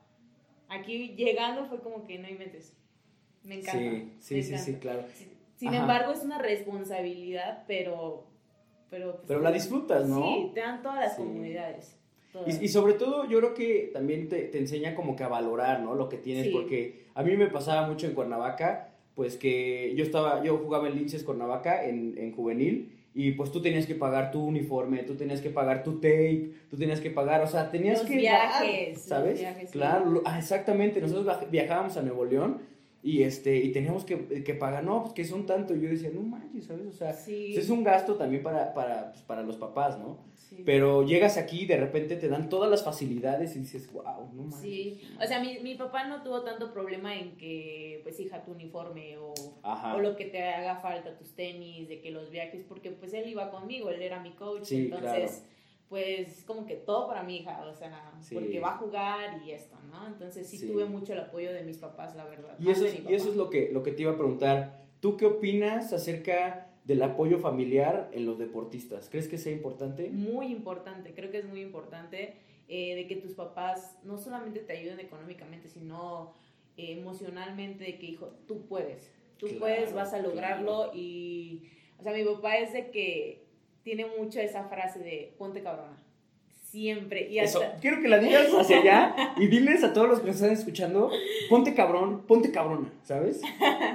Aquí 0.69 1.15
llegando 1.17 1.67
fue 1.67 1.81
como 1.81 2.05
que 2.05 2.19
no 2.19 2.29
inventes. 2.29 2.77
Me 3.43 3.61
encanta. 3.61 4.13
Sí, 4.21 4.43
sí, 4.43 4.59
sí, 4.59 4.75
claro. 4.75 5.05
Sin 5.57 5.75
embargo, 5.75 6.13
es 6.13 6.23
una 6.23 6.39
responsabilidad, 6.39 7.65
pero... 7.67 8.27
Pero, 8.91 9.17
pues, 9.17 9.25
pero 9.27 9.41
la 9.41 9.53
disfrutas, 9.53 10.09
¿no? 10.09 10.23
Sí, 10.23 10.51
te 10.55 10.61
dan 10.61 10.83
todas 10.83 11.01
las 11.01 11.15
comunidades. 11.15 11.99
Y, 12.47 12.69
sobre 12.69 12.93
todo 12.95 13.29
yo 13.29 13.39
creo 13.39 13.55
que 13.55 13.91
también 13.93 14.29
te, 14.29 14.43
te, 14.45 14.59
enseña 14.59 14.95
como 14.95 15.17
que 15.17 15.25
a 15.25 15.29
valorar, 15.29 15.81
¿no? 15.81 15.95
Lo 15.95 16.09
que 16.09 16.19
tienes, 16.19 16.49
porque 16.49 17.07
a 17.15 17.23
mí 17.23 17.37
me 17.37 17.49
pasaba 17.49 17.89
mucho 17.89 18.07
en 18.07 18.15
Cuernavaca, 18.15 18.95
pues 19.15 19.37
que 19.37 19.95
yo 19.97 20.05
estaba, 20.05 20.43
yo 20.45 20.59
jugaba 20.59 20.89
en 20.89 20.97
Linces 20.97 21.25
Cuernavaca 21.25 21.85
en, 21.85 22.17
en 22.17 22.33
juvenil 22.33 22.98
y 23.19 23.33
pues 23.33 23.51
tú 23.51 23.61
tenías 23.61 23.85
que 23.85 23.97
pagar 23.97 24.31
tu 24.31 24.45
uniforme, 24.45 25.03
tú 25.03 25.17
tenías 25.17 25.41
que 25.41 25.51
pagar 25.51 25.83
tu 25.83 25.95
tape, 25.97 26.53
tú 26.71 26.77
tenías 26.77 27.01
que 27.01 27.11
pagar, 27.11 27.43
o 27.43 27.49
sea, 27.49 27.69
tenías 27.69 27.99
los 27.99 28.07
que 28.07 28.17
viajes, 28.17 29.03
¿sabes? 29.03 29.45
claro, 29.73 30.23
ah, 30.25 30.39
exactamente, 30.39 31.01
nosotros 31.01 31.51
viajábamos 31.51 31.97
a 31.97 32.03
Nuevo 32.03 32.25
León 32.25 32.61
y 33.03 33.23
este 33.23 33.57
y 33.57 33.71
teníamos 33.73 34.05
que, 34.05 34.43
que 34.43 34.55
pagar, 34.55 34.83
no, 34.83 35.03
pues 35.03 35.15
que 35.15 35.25
son 35.25 35.47
tanto. 35.47 35.75
Y 35.75 35.81
yo 35.81 35.89
decía, 35.89 36.11
no 36.13 36.21
manches, 36.21 36.67
¿sabes? 36.67 36.87
O 36.87 36.93
sea, 36.93 37.13
pues, 37.13 37.29
es 37.29 37.71
un 37.71 37.85
gasto 37.85 38.17
también 38.17 38.43
para, 38.43 38.75
para, 38.75 39.13
pues, 39.13 39.23
para 39.23 39.43
los 39.43 39.57
papás, 39.57 39.99
¿no? 39.99 40.27
Pero 40.65 41.05
llegas 41.05 41.37
aquí 41.37 41.63
y 41.63 41.67
de 41.67 41.77
repente 41.77 42.17
te 42.17 42.29
dan 42.29 42.49
todas 42.49 42.71
las 42.71 42.83
facilidades 42.83 43.55
y 43.55 43.61
dices, 43.61 43.93
wow, 43.93 44.33
no 44.33 44.45
manches. 44.45 44.61
Sí, 44.61 45.01
o 45.23 45.27
sea, 45.27 45.41
mi, 45.41 45.59
mi 45.61 45.75
papá 45.75 46.07
no 46.07 46.23
tuvo 46.23 46.43
tanto 46.43 46.73
problema 46.73 47.15
en 47.15 47.37
que, 47.37 48.01
pues, 48.03 48.19
hija, 48.19 48.43
tu 48.43 48.53
uniforme 48.53 49.19
o, 49.19 49.35
o, 49.63 49.99
lo 50.01 50.17
que 50.17 50.25
te 50.25 50.43
haga 50.43 50.77
falta, 50.77 51.17
tus 51.17 51.33
tenis, 51.33 51.89
de 51.89 52.01
que 52.01 52.11
los 52.11 52.31
viajes, 52.31 52.65
porque 52.67 52.91
pues 52.91 53.13
él 53.13 53.29
iba 53.29 53.51
conmigo, 53.51 53.91
él 53.91 54.01
era 54.01 54.21
mi 54.21 54.33
coach, 54.33 54.73
entonces 54.73 55.45
pues 55.89 56.45
como 56.47 56.67
que 56.67 56.77
todo 56.77 57.09
para 57.09 57.23
mi 57.23 57.39
hija, 57.39 57.65
o 57.67 57.75
sea, 57.75 58.13
porque 58.33 58.61
va 58.61 58.75
a 58.75 58.79
jugar 58.79 59.43
y 59.45 59.53
esto, 59.53 59.77
¿no? 59.91 60.07
Entonces 60.07 60.47
sí, 60.47 60.67
tuve 60.67 60.85
mucho 60.85 61.15
el 61.15 61.21
apoyo 61.21 61.53
de 61.53 61.63
mis 61.63 61.79
papás, 61.79 62.15
la 62.15 62.27
verdad. 62.27 62.57
Y 62.61 62.71
eso, 62.71 62.85
es, 62.85 63.01
y 63.09 63.15
eso 63.15 63.31
es 63.31 63.37
lo 63.37 63.49
que, 63.49 63.71
lo 63.73 63.83
que 63.83 63.93
te 63.93 64.03
iba 64.03 64.13
a 64.13 64.17
preguntar. 64.17 64.87
¿Tú 65.01 65.17
qué 65.17 65.25
opinas 65.25 65.93
acerca 65.93 66.71
del 66.85 67.03
apoyo 67.03 67.39
familiar 67.39 68.11
en 68.13 68.27
los 68.27 68.39
deportistas? 68.39 69.09
¿Crees 69.09 69.29
que 69.29 69.39
sea 69.39 69.53
importante? 69.53 70.11
Muy 70.11 70.47
importante, 70.47 71.15
creo 71.15 71.31
que 71.31 71.39
es 71.39 71.47
muy 71.47 71.63
importante 71.63 72.37
eh, 72.69 72.95
de 72.95 73.07
que 73.07 73.17
tus 73.17 73.33
papás 73.33 73.99
no 74.05 74.19
solamente 74.19 74.61
te 74.61 74.75
ayuden 74.75 75.01
económicamente, 75.01 75.69
sino 75.69 76.35
eh, 76.77 76.93
emocionalmente, 76.93 77.85
de 77.85 77.99
que, 77.99 78.07
hijo, 78.07 78.35
tú 78.47 78.67
puedes, 78.67 79.11
tú 79.39 79.47
puedes, 79.59 79.95
vas 79.95 80.13
a 80.13 80.19
lograrlo 80.19 80.91
y, 80.95 81.71
o 81.99 82.03
sea, 82.03 82.13
mi 82.13 82.25
papá 82.25 82.59
es 82.59 82.75
de 82.75 82.91
que 82.91 83.48
tiene 83.89 84.05
mucho 84.19 84.39
esa 84.39 84.65
frase 84.65 84.99
de 84.99 85.33
ponte 85.39 85.63
cabrona. 85.63 85.97
Siempre. 86.63 87.27
Y 87.31 87.39
Eso, 87.39 87.63
quiero 87.81 88.03
que 88.03 88.09
la 88.09 88.19
digas 88.19 88.49
hacia 88.59 88.81
allá 88.81 89.35
y 89.39 89.47
diles 89.47 89.83
a 89.83 89.95
todos 89.95 90.07
los 90.11 90.21
que 90.21 90.27
nos 90.27 90.37
están 90.37 90.53
escuchando, 90.53 91.11
ponte 91.49 91.73
cabrón, 91.73 92.27
ponte 92.27 92.53
cabrona, 92.53 92.93
¿sabes? 93.03 93.41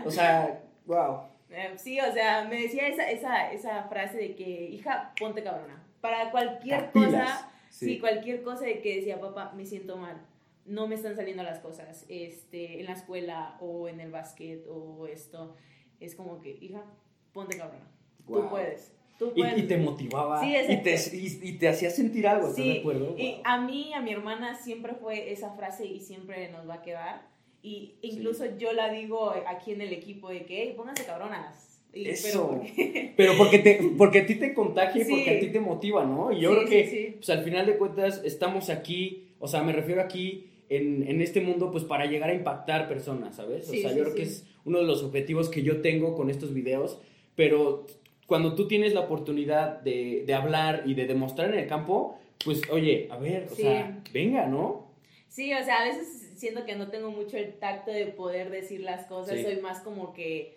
O 0.03 0.09
sea, 0.09 0.63
wow. 0.87 1.27
Eh, 1.51 1.73
sí, 1.75 1.99
o 1.99 2.11
sea, 2.11 2.45
me 2.45 2.63
decía 2.63 2.87
esa, 2.87 3.11
esa, 3.11 3.51
esa 3.51 3.83
frase 3.83 4.17
de 4.17 4.35
que, 4.35 4.69
hija, 4.71 5.13
ponte 5.19 5.43
cabrona. 5.43 5.83
Para 6.01 6.31
cualquier 6.31 6.89
cosa, 6.91 7.51
sí. 7.69 7.99
cualquier 7.99 8.41
cosa 8.41 8.65
de 8.65 8.81
que 8.81 8.95
decía, 8.95 9.21
papá, 9.21 9.53
me 9.55 9.67
siento 9.67 9.97
mal, 9.97 10.25
no 10.65 10.87
me 10.87 10.95
están 10.95 11.15
saliendo 11.15 11.43
las 11.43 11.59
cosas, 11.59 12.07
este, 12.09 12.79
en 12.79 12.87
la 12.87 12.93
escuela 12.93 13.57
o 13.59 13.87
en 13.87 13.99
el 13.99 14.09
básquet 14.09 14.65
o 14.67 15.05
esto, 15.05 15.55
es 15.99 16.15
como 16.15 16.41
que, 16.41 16.57
hija, 16.59 16.83
ponte 17.31 17.59
cabrona, 17.59 17.85
tú 18.25 18.49
puedes. 18.49 18.91
Y, 19.35 19.63
te 19.63 19.77
motivaba 19.77 20.45
y, 20.45 20.81
te, 20.81 20.95
y, 21.13 21.53
te 21.53 21.67
hacía 21.69 21.89
sentir 21.89 22.27
algo, 22.27 22.49
¿estás 22.49 22.65
de 22.65 22.79
acuerdo? 22.79 23.15
Y 23.17 23.35
a 23.43 23.61
mí, 23.61 23.93
a 23.93 24.01
mi 24.01 24.11
hermana, 24.11 24.55
siempre 24.55 24.93
fue 24.95 25.31
esa 25.31 25.51
frase 25.51 25.85
y 25.85 26.01
siempre 26.01 26.51
nos 26.51 26.67
va 26.67 26.75
a 26.75 26.81
quedar. 26.81 27.21
Y 27.61 27.93
incluso 28.01 28.43
yo 28.57 28.73
la 28.73 28.91
digo 28.91 29.33
aquí 29.47 29.71
en 29.71 29.81
el 29.81 29.93
equipo 29.93 30.29
de 30.29 30.45
que, 30.45 30.63
hey, 30.63 30.73
pónganse 30.75 31.05
cabronas. 31.05 31.81
Eso. 31.93 32.59
Pero, 33.15 33.37
porque, 33.37 33.59
te, 33.59 33.79
porque 33.97 34.19
a 34.19 34.25
ti 34.25 34.35
te 34.35 34.53
contagia 34.53 35.03
y 35.03 35.05
porque 35.05 35.29
a 35.29 35.39
ti 35.39 35.47
te 35.47 35.59
motiva, 35.59 36.03
¿no? 36.03 36.31
Y 36.31 36.41
yo 36.41 36.51
creo 36.51 36.65
que, 36.65 37.13
pues 37.17 37.29
al 37.29 37.43
final 37.43 37.65
de 37.65 37.77
cuentas, 37.77 38.21
estamos 38.25 38.69
aquí, 38.69 39.29
o 39.39 39.47
sea, 39.47 39.61
me 39.61 39.71
refiero 39.71 40.01
aquí 40.01 40.49
en, 40.69 41.07
en, 41.07 41.21
este 41.21 41.39
mundo, 41.39 41.71
pues 41.71 41.83
para 41.83 42.07
llegar 42.07 42.31
a 42.31 42.33
impactar 42.33 42.87
personas, 42.87 43.35
¿sabes? 43.35 43.69
O 43.69 43.73
sea, 43.73 43.95
yo 43.95 44.03
creo 44.03 44.15
que 44.15 44.23
es 44.23 44.45
uno 44.65 44.79
de 44.79 44.85
los 44.85 45.03
objetivos 45.03 45.49
que 45.49 45.61
yo 45.61 45.81
tengo 45.81 46.15
con 46.15 46.29
estos 46.29 46.53
videos, 46.53 46.99
pero 47.35 47.85
cuando 48.27 48.55
tú 48.55 48.67
tienes 48.67 48.93
la 48.93 49.01
oportunidad 49.01 49.81
de, 49.81 50.23
de, 50.25 50.33
hablar 50.33 50.83
y 50.85 50.93
de 50.93 51.05
demostrar 51.05 51.53
en 51.53 51.59
el 51.59 51.67
campo, 51.67 52.17
pues 52.43 52.61
oye, 52.69 53.07
a 53.11 53.17
ver, 53.17 53.47
o 53.51 53.55
sea, 53.55 54.01
venga, 54.13 54.47
¿no? 54.47 54.87
Sí, 55.27 55.53
o 55.53 55.63
sea, 55.63 55.81
a 55.81 55.85
veces 55.85 56.33
siento 56.35 56.65
que 56.65 56.75
no 56.75 56.89
tengo 56.89 57.09
mucho 57.11 57.37
el 57.37 57.53
tacto 57.53 57.91
de 57.91 58.07
poder 58.07 58.49
decir 58.49 58.81
las 58.81 59.05
cosas, 59.07 59.41
soy 59.41 59.57
más 59.57 59.81
como 59.81 60.13
que 60.13 60.55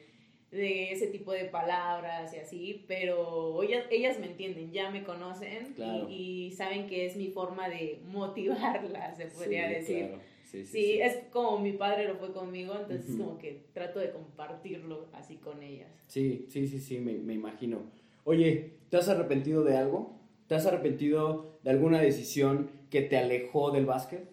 de 0.50 0.92
ese 0.92 1.08
tipo 1.08 1.32
de 1.32 1.44
palabras 1.44 2.32
y 2.34 2.38
así, 2.38 2.84
pero 2.86 3.62
ellas, 3.62 3.84
ellas 3.90 4.18
me 4.18 4.26
entienden, 4.26 4.72
ya 4.72 4.90
me 4.90 5.02
conocen 5.02 5.74
y, 6.08 6.52
saben 6.56 6.86
que 6.86 7.06
es 7.06 7.16
mi 7.16 7.28
forma 7.28 7.68
de 7.68 8.00
motivarlas, 8.06 9.16
se 9.16 9.26
podría 9.26 9.68
decir. 9.68 10.14
Sí, 10.46 11.00
es 11.00 11.24
como 11.30 11.58
mi 11.58 11.72
padre 11.72 12.06
lo 12.06 12.16
fue 12.16 12.32
conmigo, 12.32 12.74
entonces 12.74 13.16
como 13.16 13.36
que 13.38 13.66
trato 13.72 13.98
de 13.98 14.12
compartirlo 14.12 15.08
así 15.12 15.36
con 15.36 15.62
ellas. 15.62 15.90
Sí, 16.06 16.46
sí, 16.48 16.68
sí, 16.68 16.80
sí, 16.80 17.00
me, 17.00 17.14
me, 17.14 17.34
imagino. 17.34 17.90
Oye, 18.24 18.78
¿te 18.88 18.96
has 18.96 19.08
arrepentido 19.08 19.64
de 19.64 19.76
algo? 19.76 20.20
¿Te 20.46 20.54
has 20.54 20.66
arrepentido 20.66 21.58
de 21.64 21.70
alguna 21.70 22.00
decisión 22.00 22.70
que 22.90 23.02
te 23.02 23.18
alejó 23.18 23.72
del 23.72 23.86
básquet? 23.86 24.28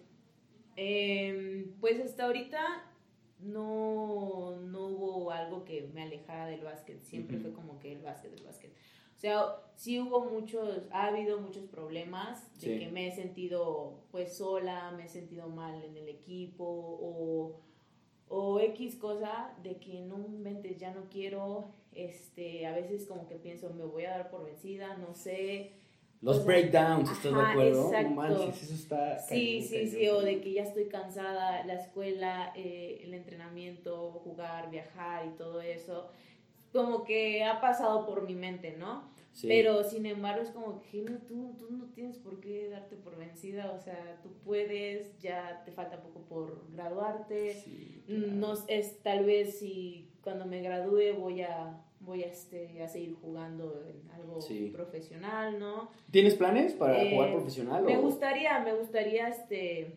Em, 0.76 1.72
pues 1.80 2.00
hasta 2.00 2.26
ahorita 2.26 2.60
no, 3.40 4.56
no 4.62 4.86
hubo 4.86 5.30
algo 5.32 5.64
que 5.64 5.88
me 5.92 6.02
alejara 6.02 6.46
del 6.46 6.62
básquet, 6.62 7.02
siempre 7.02 7.38
fue 7.38 7.52
como 7.52 7.80
que 7.80 7.92
el 7.92 8.02
básquet, 8.02 8.32
el 8.32 8.44
básquet. 8.44 8.72
O 9.24 9.26
sea, 9.26 9.56
sí 9.74 9.98
hubo 9.98 10.26
muchos, 10.26 10.82
ha 10.90 11.06
habido 11.06 11.40
muchos 11.40 11.64
problemas 11.64 12.42
de 12.60 12.78
que 12.78 12.88
me 12.88 13.08
he 13.08 13.10
sentido 13.10 14.02
pues 14.10 14.36
sola, 14.36 14.90
me 14.90 15.06
he 15.06 15.08
sentido 15.08 15.48
mal 15.48 15.82
en 15.82 15.96
el 15.96 16.10
equipo 16.10 16.62
o, 16.66 17.58
o 18.28 18.60
X 18.60 18.96
cosa 18.96 19.54
de 19.62 19.78
que 19.78 20.02
no 20.02 20.18
inventes, 20.18 20.78
ya 20.78 20.92
no 20.92 21.08
quiero, 21.08 21.70
este, 21.94 22.66
a 22.66 22.72
veces 22.72 23.06
como 23.06 23.26
que 23.26 23.36
pienso, 23.36 23.72
me 23.72 23.86
voy 23.86 24.04
a 24.04 24.10
dar 24.10 24.30
por 24.30 24.44
vencida, 24.44 24.98
no 24.98 25.14
sé. 25.14 25.72
Los 26.20 26.44
breakdowns, 26.44 27.10
¿estás 27.10 27.34
de 27.34 27.40
acuerdo? 27.40 27.94
Exacto. 27.94 28.50
eso 28.50 28.74
está... 28.74 29.18
Sí, 29.20 29.62
sí, 29.62 29.88
sí, 29.88 30.06
o 30.10 30.20
de 30.20 30.42
que 30.42 30.52
ya 30.52 30.64
estoy 30.64 30.88
cansada, 30.88 31.64
la 31.64 31.76
escuela, 31.76 32.52
eh, 32.54 33.00
el 33.02 33.14
entrenamiento, 33.14 34.20
jugar, 34.22 34.70
viajar 34.70 35.26
y 35.26 35.30
todo 35.38 35.62
eso 35.62 36.10
como 36.74 37.04
que 37.04 37.44
ha 37.44 37.60
pasado 37.60 38.04
por 38.04 38.26
mi 38.26 38.34
mente, 38.34 38.74
¿no? 38.76 39.13
Pero 39.42 39.82
sin 39.84 40.06
embargo 40.06 40.42
es 40.42 40.50
como 40.50 40.80
que 40.80 41.02
no, 41.02 41.18
tú, 41.18 41.56
tú 41.58 41.68
no 41.70 41.86
tienes 41.86 42.18
por 42.18 42.40
qué 42.40 42.68
darte 42.68 42.96
por 42.96 43.16
vencida, 43.16 43.72
o 43.72 43.80
sea, 43.80 44.20
tú 44.22 44.30
puedes, 44.44 45.18
ya 45.20 45.62
te 45.64 45.72
falta 45.72 46.00
poco 46.00 46.20
por 46.20 46.64
graduarte, 46.72 47.56
no 48.06 48.54
es 48.68 49.02
tal 49.02 49.24
vez 49.24 49.58
si 49.58 50.10
cuando 50.22 50.46
me 50.46 50.62
gradúe 50.62 51.18
voy 51.18 51.42
a 51.42 51.80
voy 52.04 52.22
a, 52.22 52.26
este, 52.26 52.82
a 52.82 52.88
seguir 52.88 53.14
jugando 53.14 53.82
en 53.88 54.10
algo 54.10 54.38
profesional, 54.72 55.58
¿no? 55.58 55.90
¿Tienes 56.10 56.34
planes 56.34 56.74
para 56.74 57.02
eh, 57.02 57.10
jugar 57.10 57.32
profesional? 57.32 57.82
Me 57.84 57.96
gustaría, 57.96 58.58
me 58.60 58.74
gustaría 58.74 59.28
este, 59.28 59.96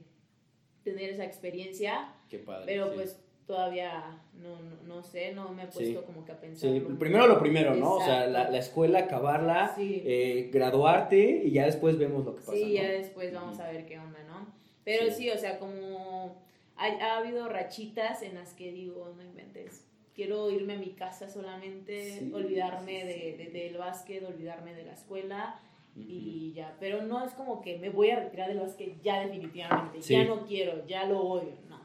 tener 0.84 1.10
esa 1.10 1.26
experiencia. 1.26 2.14
Qué 2.30 2.40
padre. 2.40 2.66
Pero 2.66 2.94
pues 2.94 3.20
todavía 3.46 4.22
no, 4.42 4.96
no, 4.96 5.04
sé, 5.04 5.34
no 5.34 5.50
me 5.50 5.64
he 5.64 5.68
puesto 5.68 6.06
como 6.06 6.26
que 6.26 6.32
a 6.32 6.40
pensar. 6.40 6.70
Sí, 6.70 6.80
primero 7.00 7.28
lo 7.28 7.40
primero, 7.40 7.76
¿no? 7.76 7.96
O 7.96 8.02
sea, 8.02 8.28
la, 8.28 8.50
la 8.50 8.58
escuela, 8.58 9.00
acabarla, 9.00 9.76
eh, 9.78 10.50
graduarte 10.52 11.44
y 11.46 11.52
ya 11.52 11.66
después 11.66 11.98
vemos 11.98 12.26
lo 12.26 12.36
que 12.36 12.42
pasa. 12.42 12.54
Sí, 12.54 12.74
ya 12.74 12.90
después 12.90 13.34
vamos 13.34 13.60
a 13.60 13.72
ver 13.72 13.86
qué 13.86 14.00
onda, 14.00 14.20
¿no? 14.28 14.48
Pero 14.84 15.12
sí, 15.12 15.30
o 15.30 15.38
sea, 15.38 15.60
como 15.60 16.36
ha, 16.78 17.18
habido 17.18 17.50
rachitas 17.50 18.22
en 18.22 18.36
las 18.36 18.54
que 18.54 18.72
digo, 18.72 19.14
no 19.16 19.24
inventes, 19.24 19.86
quiero 20.14 20.50
irme 20.52 20.74
a 20.74 20.80
mi 20.80 20.92
casa 20.92 21.30
solamente, 21.30 22.30
olvidarme 22.34 23.06
de, 23.06 23.50
del 23.52 23.78
básquet, 23.78 24.24
olvidarme 24.24 24.74
de 24.74 24.86
la 24.86 24.94
escuela 24.94 25.60
y 25.96 26.54
ya, 26.54 26.76
pero 26.80 27.02
no 27.02 27.26
es 27.26 27.34
como 27.34 27.60
que 27.62 27.80
me 27.80 27.90
voy 27.90 28.12
a 28.12 28.20
retirar 28.20 28.50
del 28.50 28.60
básquet 28.60 29.02
ya 29.02 29.22
definitivamente, 29.22 30.00
ya 30.00 30.24
no 30.26 30.46
quiero, 30.46 30.86
ya 30.86 31.06
lo 31.06 31.22
odio, 31.22 31.54
no 31.68 31.77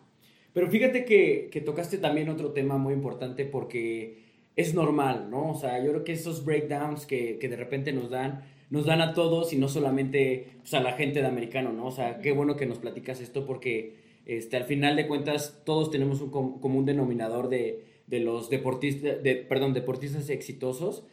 pero 0.53 0.69
fíjate 0.69 1.05
que, 1.05 1.49
que, 1.51 1.61
tocaste 1.61 1.99
también 1.99 2.29
otro 2.29 2.53
tema 2.53 2.77
muy 2.79 2.95
importante 2.95 3.45
porque 3.45 4.23
es 4.57 4.75
normal, 4.75 5.29
¿no? 5.31 5.51
O 5.51 5.55
sea, 5.55 5.83
yo 5.83 5.91
creo 5.91 6.05
que 6.05 6.13
esos 6.13 6.45
breakdowns 6.45 7.07
que, 7.07 7.39
que 7.39 7.49
de 7.49 7.57
repente 7.57 7.93
nos 7.93 8.11
dan, 8.11 8.45
nos 8.71 8.87
dan 8.87 9.01
a 9.01 9.15
todos 9.15 9.53
y 9.53 9.59
no 9.59 9.69
solamente 9.69 10.49
pues, 10.61 10.75
a 10.75 10.81
la 10.81 10.93
gente 10.93 11.21
de 11.21 11.27
americano, 11.27 11.73
¿no? 11.73 11.87
O 11.87 11.91
sea, 11.91 12.21
qué 12.21 12.33
bueno 12.33 12.57
que 12.57 12.67
nos 12.67 12.79
platicas 12.79 13.21
esto 13.21 13.47
porque 13.47 13.97
este, 14.27 14.57
al 14.57 14.65
final 14.65 14.97
de 14.97 15.07
cuentas 15.07 15.63
todos 15.65 15.91
tenemos 15.91 16.21
un 16.21 16.31
común 16.31 16.85
denominador 16.85 17.49
de, 17.49 17.85
de 18.07 18.21
los 18.21 18.51
deportistas, 18.51 19.23
de, 19.23 19.37
perdón, 19.37 19.73
deportistas 19.73 20.29
exitosos 20.29 21.05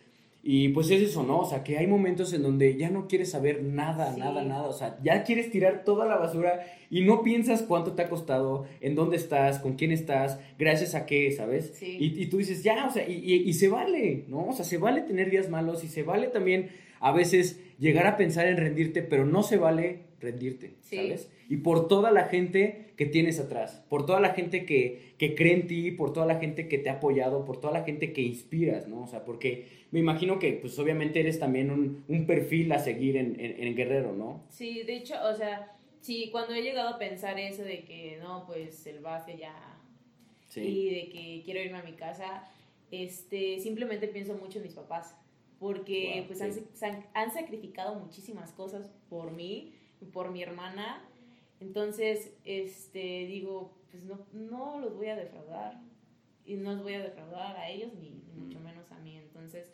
y 0.42 0.70
pues 0.70 0.90
es 0.90 1.02
eso, 1.02 1.24
¿no? 1.24 1.40
O 1.40 1.46
sea, 1.46 1.64
que 1.64 1.78
hay 1.78 1.86
momentos 1.86 2.32
en 2.32 2.44
donde 2.44 2.78
ya 2.78 2.90
no 2.90 3.08
quieres 3.08 3.32
saber 3.32 3.62
nada, 3.62 4.16
nada, 4.16 4.42
nada. 4.42 4.68
O 4.68 4.74
sea, 4.74 4.98
ya 5.04 5.24
quieres 5.24 5.52
tirar 5.52 5.84
toda 5.84 6.06
la 6.06 6.16
basura 6.16 6.66
y 6.90 7.02
no 7.02 7.24
piensas 7.24 7.62
cuánto 7.62 7.92
te 7.94 8.04
ha 8.04 8.10
costado, 8.10 8.66
en 8.80 8.96
dónde 8.96 9.18
estás, 9.18 9.60
con 9.60 9.74
quién 9.74 9.92
estás, 9.92 10.40
gracias 10.58 10.96
a 10.96 11.06
qué, 11.06 11.32
¿sabes? 11.34 11.74
Sí. 11.76 11.98
Y, 12.00 12.24
y, 12.24 12.28
tú 12.28 12.38
dices, 12.38 12.64
ya, 12.64 12.88
o 12.88 12.92
sea, 12.92 13.08
y, 13.08 13.14
y, 13.14 13.54
se 13.54 13.68
vale, 13.68 14.24
¿no? 14.30 14.48
O 14.48 14.54
sea, 14.54 14.64
se 14.64 14.78
vale 14.78 15.02
tener 15.02 15.30
días 15.30 15.50
malos 15.50 15.84
y 15.84 15.90
se 15.90 16.04
vale 16.04 16.28
también 16.28 16.70
a 17.02 17.12
veces 17.12 17.62
llegar 17.78 18.08
a 18.08 18.16
pensar 18.16 18.48
en 18.48 18.58
rendirte, 18.58 19.02
pero 19.02 19.26
no 19.26 19.44
se 19.44 19.58
vale 19.58 20.10
rendirte, 20.22 20.76
¿sabes? 20.82 21.30
Y 21.50 21.58
por 21.58 21.88
toda 21.88 22.12
la 22.12 22.26
gente 22.26 22.92
que 22.98 23.06
tienes 23.06 23.40
atrás, 23.40 23.84
por 23.90 24.06
toda 24.06 24.20
la 24.20 24.34
gente 24.34 24.66
que, 24.66 25.14
que 25.18 25.36
cree 25.36 25.54
en 25.54 25.68
ti, 25.68 25.92
por 25.92 26.14
toda 26.14 26.26
la 26.26 26.40
gente 26.40 26.68
que 26.68 26.78
te 26.78 26.90
ha 26.90 26.94
apoyado, 26.94 27.46
por 27.46 27.60
toda 27.60 27.74
la 27.74 27.84
gente 27.84 28.14
que 28.14 28.22
inspiras, 28.22 28.88
¿no? 28.88 29.04
O 29.04 29.08
sea, 29.08 29.24
porque 29.24 29.79
me 29.92 30.00
imagino 30.00 30.40
que 30.40 30.54
pues 30.54 30.78
obviamente 30.78 31.20
eres 31.20 31.40
también 31.40 31.72
un, 31.72 32.04
un 32.08 32.26
perfil 32.28 32.72
a 32.72 32.80
seguir 32.80 33.18
en, 33.18 33.40
en, 33.40 33.76
Guerrero, 33.76 34.14
¿no? 34.14 34.44
Sí, 34.50 34.84
de 34.84 34.98
hecho, 34.98 35.16
o 35.24 35.36
sea, 35.36 35.76
sí, 36.02 36.30
cuando 36.32 36.54
he 36.54 36.62
llegado 36.62 36.90
a 36.90 37.00
pensar 37.00 37.40
eso 37.40 37.64
de 37.64 37.84
que 37.86 38.18
no, 38.22 38.46
pues 38.46 38.86
el 38.88 39.00
base 39.00 39.38
ya, 39.38 39.56
y 40.56 40.90
de 40.90 41.10
que 41.10 41.42
quiero 41.44 41.62
irme 41.62 41.80
a 41.80 41.84
mi 41.84 41.94
casa, 41.94 42.44
este, 42.92 43.60
simplemente 43.60 44.08
pienso 44.08 44.36
mucho 44.36 44.58
en 44.58 44.66
mis 44.66 44.74
papás, 44.74 45.16
porque 45.60 46.24
pues 46.28 46.42
han, 46.42 47.06
han, 47.14 47.32
sacrificado 47.32 47.96
muchísimas 48.00 48.52
cosas 48.52 48.90
por 49.10 49.32
mí, 49.32 49.74
por 50.14 50.32
mi 50.32 50.42
hermana, 50.42 51.04
entonces, 51.60 52.32
este, 52.46 53.26
digo, 53.28 53.74
pues 53.92 54.04
no, 54.04 54.26
no 54.34 54.80
los 54.80 54.96
voy 54.96 55.08
a 55.08 55.16
defraudar, 55.16 55.80
y 56.46 56.56
no 56.56 56.74
los 56.74 56.84
voy 56.84 56.94
a 56.94 57.04
defraudar 57.04 57.58
a 57.58 57.70
ellos, 57.70 57.92
ni, 57.94 58.12
mucho 58.36 58.60
menos 58.60 58.92
a 58.92 59.00
mí, 59.00 59.18
entonces, 59.18 59.72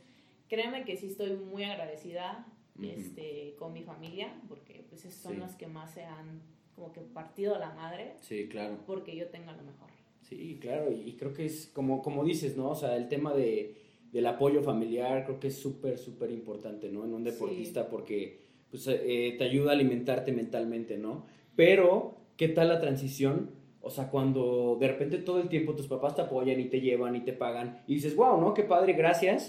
créeme 0.49 0.85
que 0.85 0.97
sí 0.97 1.07
estoy 1.07 1.35
muy 1.35 1.63
agradecida 1.63 2.47
este, 2.81 3.55
con 3.57 3.73
mi 3.73 3.83
familia, 3.83 4.41
porque 4.49 4.85
pues 4.89 5.01
son 5.13 5.39
los 5.39 5.55
que 5.55 5.67
más 5.67 5.93
se 5.93 6.03
han 6.03 6.41
como 6.75 6.91
que 6.91 7.01
partido 7.01 7.57
la 7.57 7.71
madre. 7.73 8.15
Sí, 8.21 8.47
claro. 8.49 8.79
Porque 8.85 9.15
yo 9.15 9.27
tenga 9.27 9.53
lo 9.53 9.63
mejor. 9.63 9.89
Sí, 10.21 10.57
claro, 10.59 10.91
y 10.91 11.13
creo 11.13 11.33
que 11.33 11.45
es 11.45 11.67
como, 11.67 12.01
como 12.01 12.23
dices, 12.23 12.57
¿no? 12.57 12.71
O 12.71 12.75
sea, 12.75 12.97
el 12.97 13.07
tema 13.07 13.33
de, 13.33 13.75
del 14.11 14.25
apoyo 14.25 14.63
familiar 14.63 15.25
creo 15.25 15.39
que 15.39 15.49
es 15.49 15.57
súper, 15.57 15.97
súper 15.97 16.31
importante, 16.31 16.89
¿no? 16.89 17.05
En 17.05 17.13
un 17.13 17.23
deportista 17.23 17.89
porque 17.89 18.45
pues, 18.71 18.87
eh, 18.87 19.35
te 19.37 19.43
ayuda 19.43 19.71
a 19.71 19.73
alimentarte 19.73 20.31
mentalmente, 20.31 20.97
¿no? 20.97 21.25
Pero, 21.55 22.17
¿qué 22.37 22.47
tal 22.47 22.69
la 22.69 22.79
transición? 22.79 23.51
O 23.85 23.91
sea, 23.91 24.09
cuando 24.09 24.77
de 24.79 24.87
repente 24.87 25.19
todo 25.19 25.39
el 25.39 25.47
tiempo 25.47 25.75
tus 25.75 25.85
papás 25.85 26.15
te 26.15 26.23
apoyan 26.23 26.59
y 26.59 26.65
te 26.65 26.81
llevan 26.81 27.15
y 27.15 27.21
te 27.21 27.33
pagan 27.33 27.83
y 27.85 27.93
dices, 27.93 28.15
wow, 28.15 28.41
¿no? 28.41 28.55
Qué 28.55 28.63
padre, 28.63 28.93
gracias. 28.93 29.47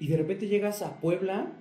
Y 0.00 0.08
de 0.08 0.16
repente 0.16 0.48
llegas 0.48 0.82
a 0.82 1.00
Puebla 1.00 1.52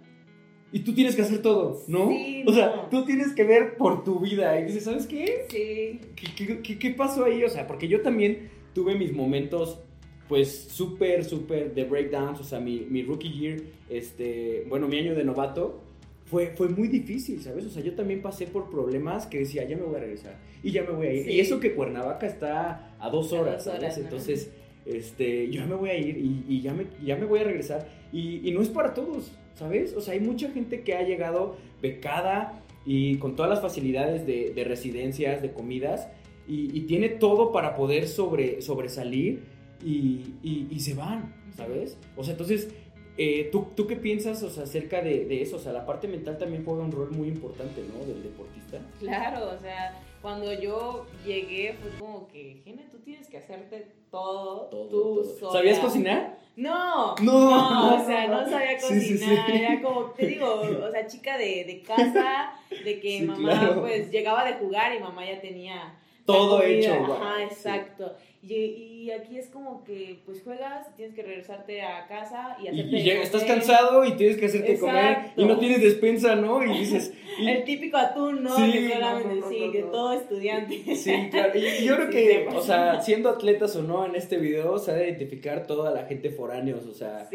y 0.71 0.79
tú 0.79 0.95
tienes 0.95 1.15
que 1.15 1.21
hacer 1.21 1.43
todo, 1.43 1.79
¿no? 1.88 2.09
Sí, 2.09 2.43
o 2.47 2.51
sea, 2.53 2.89
tú 2.89 3.05
tienes 3.05 3.33
que 3.33 3.43
ver 3.43 3.77
por 3.77 4.03
tu 4.03 4.19
vida 4.19 4.59
y 4.59 4.63
dices, 4.63 4.86
¿sabes 4.86 5.05
qué? 5.05 5.45
Sí. 5.50 6.01
¿Qué, 6.36 6.79
qué, 6.79 6.89
pasó 6.89 7.25
ahí? 7.25 7.43
O 7.43 7.50
sea, 7.50 7.67
porque 7.67 7.88
yo 7.88 8.01
también 8.01 8.50
tuve 8.74 8.95
mis 8.95 9.13
momentos, 9.13 9.79
pues, 10.27 10.69
súper, 10.71 11.24
súper 11.24 11.75
de 11.75 11.83
breakdowns, 11.83 12.39
o 12.39 12.43
sea, 12.43 12.59
mi, 12.59 12.79
mi, 12.89 13.03
rookie 13.03 13.31
year, 13.31 13.62
este, 13.89 14.65
bueno, 14.67 14.88
mi 14.88 14.97
año 14.97 15.13
de 15.13 15.24
novato, 15.24 15.81
fue, 16.27 16.53
fue 16.55 16.69
muy 16.69 16.88
difícil, 16.88 17.41
¿sabes? 17.41 17.65
O 17.65 17.69
sea, 17.69 17.81
yo 17.81 17.93
también 17.96 18.22
pasé 18.22 18.48
por 18.48 18.69
problemas 18.69 19.25
que 19.27 19.39
decía, 19.39 19.67
ya 19.67 19.75
me 19.75 19.84
voy 19.84 19.96
a 19.96 20.00
regresar 20.00 20.38
y 20.62 20.72
ya 20.72 20.84
me 20.84 20.91
voy 20.91 21.07
a 21.07 21.13
ir. 21.13 21.29
Y 21.29 21.39
eso 21.39 21.60
que 21.60 21.74
Cuernavaca 21.74 22.27
está 22.27 22.96
a 23.00 23.10
dos 23.10 23.34
horas, 23.34 23.63
¿sabes? 23.63 23.98
Entonces, 23.98 24.51
este, 24.86 25.50
yo 25.50 25.65
me 25.65 25.75
voy 25.75 25.89
a 25.89 25.98
ir 25.98 26.17
y, 26.17 26.46
y 26.48 26.62
ya, 26.62 26.74
me, 26.74 26.86
ya 27.03 27.15
me 27.15 27.25
voy 27.25 27.39
a 27.39 27.43
regresar. 27.43 27.88
Y, 28.12 28.48
y 28.48 28.51
no 28.51 28.62
es 28.62 28.69
para 28.69 28.93
todos. 28.93 29.31
¿sabes? 29.57 29.93
O 29.96 30.01
sea, 30.01 30.13
hay 30.13 30.19
mucha 30.19 30.50
gente 30.51 30.81
que 30.81 30.96
ha 30.96 31.03
llegado 31.03 31.57
becada 31.81 32.62
y 32.86 33.17
con 33.17 33.36
todas 33.36 33.50
las 33.50 33.62
facilidades 33.62 34.25
de, 34.25 34.63
residencias, 34.63 35.41
de 35.41 35.51
comidas, 35.51 36.07
y, 36.48 36.81
tiene 36.81 37.10
todo 37.10 37.51
para 37.51 37.75
poder 37.75 38.07
sobre, 38.07 38.62
sobresalir 38.62 39.43
y, 39.84 40.79
se 40.79 40.93
van, 40.93 41.36
¿sabes? 41.55 41.98
O 42.15 42.24
sea, 42.24 42.34
entonces, 42.34 42.69
eh, 43.17 43.50
¿tú, 43.51 43.67
¿tú, 43.75 43.88
qué 43.88 43.95
piensas 43.95 44.43
o 44.43 44.50
sea, 44.50 44.63
acerca 44.63 45.01
de, 45.01 45.25
de, 45.25 45.41
eso? 45.41 45.57
O 45.57 45.59
sea, 45.59 45.74
la 45.74 45.86
parte 45.86 46.07
mental 46.07 46.38
también 46.38 46.63
juega 46.63 46.83
un 46.83 46.91
rol 46.91 47.12
muy 47.12 47.27
importante, 47.27 47.81
¿no? 47.81 48.05
Del 48.05 48.24
deportista. 48.24 48.79
Claro, 49.00 49.50
o 49.50 49.59
sea, 49.59 50.00
cuando 50.21 50.53
yo 50.53 51.05
llegué 51.25 51.75
fue 51.81 51.91
como 52.00 52.27
que, 52.27 52.62
Gene, 52.63 52.88
tú 52.91 53.00
tienes 53.00 53.27
que 53.27 53.38
hacerte 53.38 53.88
todo, 54.12 54.67
tú 54.89 55.24
¿Sabías 55.51 55.79
cocinar? 55.79 56.38
No, 56.55 57.15
no, 57.21 58.01
o 58.01 58.05
sea, 58.05 58.27
no 58.27 58.50
sabía 58.50 58.77
cocinar, 58.81 59.51
era 59.51 59.81
como, 59.81 60.05
te 60.12 60.25
digo, 60.25 60.62
o 60.62 60.91
sea, 60.91 61.05
chica 61.05 61.38
de, 61.38 61.65
de 61.65 61.83
casa, 61.83 62.53
de 62.83 63.00
que 63.00 63.21
mamá 63.21 63.77
pues 63.79 64.09
llegaba 64.09 64.43
de 64.43 64.53
jugar 64.53 64.95
y 64.95 65.00
mamá 65.00 65.24
ya 65.24 65.39
tenía 65.39 65.95
todo 66.27 66.62
hecho. 66.62 66.93
Ajá, 66.93 67.41
exacto. 67.43 68.15
Y, 68.43 69.10
aquí 69.10 69.38
es 69.38 69.48
como 69.48 69.84
que, 69.84 70.19
pues 70.25 70.43
juegas, 70.43 70.93
tienes 70.96 71.15
que 71.15 71.24
regresarte 71.24 71.81
a 71.81 72.07
casa 72.07 72.57
y 72.62 72.67
hacerte. 72.67 72.98
Y, 72.98 73.10
estás 73.10 73.43
cansado 73.46 74.05
y 74.05 74.12
tienes 74.13 74.38
que 74.38 74.46
hacerte 74.46 74.77
comer 74.77 75.31
y 75.36 75.46
no 75.46 75.57
tienes 75.57 75.81
despensa, 75.81 76.36
¿no? 76.36 76.63
Y 76.63 76.77
dices. 76.79 77.13
El 77.39 77.63
típico 77.63 77.98
atún, 77.98 78.43
¿no? 78.43 78.55
Sí, 78.55 78.72
que 78.72 78.93
solamente, 78.93 79.48
sí, 79.50 79.72
que 79.72 79.84
todo 79.84 80.13
estudiante. 80.13 80.96
Sí, 80.96 81.29
claro. 81.29 81.53
Y 81.57 81.86
yo 81.86 81.96
creo 81.96 82.10
que, 82.12 82.48
o 82.53 82.62
sea, 82.62 83.01
siendo 83.01 83.29
atletas 83.29 83.75
o 83.75 83.84
no 83.84 84.05
en 84.05 84.15
este 84.15 84.38
video, 84.38 84.77
se 84.77 84.91
ha 84.91 84.96
de 84.96 85.05
identificar 85.05 85.65
toda 85.65 85.91
la 85.91 86.05
gente 86.05 86.29
foráneos, 86.29 86.86
o 86.86 86.93
sea. 86.93 87.29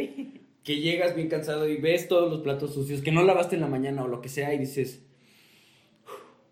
Que 0.65 0.77
llegas 0.77 1.17
bien 1.17 1.29
cansado 1.29 1.69
y 1.69 1.77
ves 1.77 2.07
todos 2.07 2.31
los 2.31 2.41
platos 2.41 2.75
sucios 2.75 3.01
que 3.01 3.11
no 3.11 3.25
lavaste 3.25 3.57
en 3.57 3.63
la 3.63 3.67
mañana 3.67 4.05
o 4.05 4.09
lo 4.09 4.21
que 4.21 4.29
sea 4.29 4.55
y 4.55 4.59
dices 4.59 5.03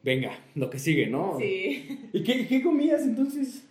venga, 0.02 0.38
lo 0.54 0.70
que 0.70 0.78
sigue, 0.78 1.06
¿no? 1.06 1.36
Sí. 1.38 2.08
¿Y 2.12 2.22
qué, 2.22 2.46
qué 2.46 2.62
comías 2.62 3.02
entonces? 3.02 3.64